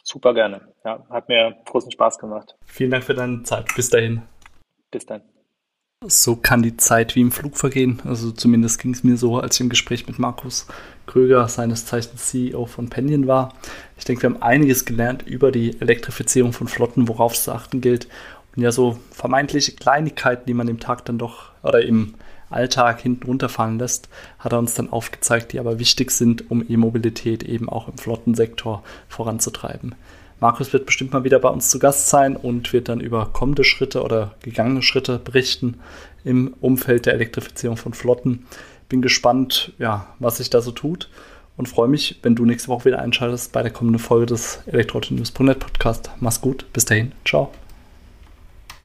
Super 0.04 0.34
gerne. 0.34 0.62
Ja, 0.84 1.06
hat 1.10 1.30
mir 1.30 1.56
großen 1.65 1.91
Spaß 1.91 2.17
gemacht. 2.17 2.56
Vielen 2.65 2.91
Dank 2.91 3.04
für 3.04 3.13
deine 3.13 3.43
Zeit. 3.43 3.65
Bis 3.76 3.89
dahin. 3.89 4.24
Bis 4.91 5.06
dann. 5.06 5.22
So 6.06 6.38
kann 6.38 6.63
die 6.63 6.78
Zeit 6.78 7.15
wie 7.15 7.22
im 7.22 7.32
Flug 7.32 7.58
vergehen. 7.58 8.02
Also 8.06 8.32
zumindest 8.32 8.80
ging 8.80 8.93
es 8.93 9.04
mir 9.04 9.17
so, 9.17 9.38
als 9.38 9.56
ich 9.56 9.62
im 9.62 9.69
Gespräch 9.69 10.08
mit 10.08 10.17
Markus 10.17 10.65
Kröger, 11.06 11.48
seines 11.50 11.86
Zeichens 11.86 12.28
CEO 12.28 12.65
von 12.67 12.89
Pendion 12.89 13.28
war. 13.28 13.54
Ich 13.98 14.06
denke, 14.06 14.24
wir 14.24 14.30
haben 14.30 14.41
einiges 14.41 14.86
gelernt 14.86 15.24
über 15.28 15.52
die 15.52 15.80
Elektrifizierung 15.82 16.54
von 16.54 16.67
Flotten, 16.67 17.08
worauf 17.08 17.34
es 17.34 17.43
zu 17.43 17.52
achten 17.52 17.82
gilt. 17.82 18.08
Und 18.56 18.63
ja, 18.63 18.72
so 18.72 18.98
vermeintliche 19.12 19.74
Kleinigkeiten, 19.74 20.45
die 20.48 20.54
man 20.54 20.69
im 20.69 20.80
Tag 20.80 21.04
dann 21.06 21.17
doch 21.17 21.52
oder 21.63 21.82
im 21.82 22.15
Alltag 22.49 23.01
hinten 23.01 23.25
runterfallen 23.25 23.79
lässt, 23.79 24.09
hat 24.39 24.53
er 24.53 24.59
uns 24.59 24.73
dann 24.73 24.91
aufgezeigt, 24.91 25.53
die 25.53 25.59
aber 25.59 25.79
wichtig 25.79 26.12
sind, 26.12 26.49
um 26.49 26.63
E-Mobilität 26.67 27.43
eben 27.43 27.69
auch 27.69 27.88
im 27.88 27.97
Flottensektor 27.97 28.83
voranzutreiben. 29.07 29.95
Markus 30.39 30.71
wird 30.71 30.85
bestimmt 30.85 31.12
mal 31.12 31.23
wieder 31.23 31.39
bei 31.39 31.49
uns 31.49 31.69
zu 31.69 31.79
Gast 31.79 32.09
sein 32.09 32.35
und 32.38 32.71
wird 32.71 32.88
dann 32.88 33.01
über 33.01 33.29
kommende 33.33 33.65
Schritte 33.65 34.03
oder 34.03 34.35
gegangene 34.41 34.81
Schritte 34.81 35.19
berichten 35.19 35.79
im 36.23 36.53
Umfeld 36.62 37.05
der 37.05 37.13
Elektrifizierung 37.13 37.77
von 37.77 37.93
Flotten. 37.93 38.45
Bin 38.88 39.01
gespannt, 39.01 39.73
ja, 39.79 40.07
was 40.19 40.38
sich 40.38 40.49
da 40.49 40.62
so 40.62 40.71
tut 40.71 41.09
und 41.57 41.67
freue 41.67 41.89
mich, 41.89 42.19
wenn 42.21 42.35
du 42.35 42.45
nächste 42.45 42.69
Woche 42.69 42.85
wieder 42.85 42.99
einschaltest 42.99 43.51
bei 43.51 43.62
der 43.62 43.71
kommenden 43.71 43.99
Folge 43.99 44.27
des 44.27 44.62
Elektroauto-News.net 44.67 45.59
Podcast. 45.59 46.09
Mach's 46.21 46.39
gut, 46.39 46.65
bis 46.71 46.85
dahin, 46.85 47.12
ciao. 47.25 47.51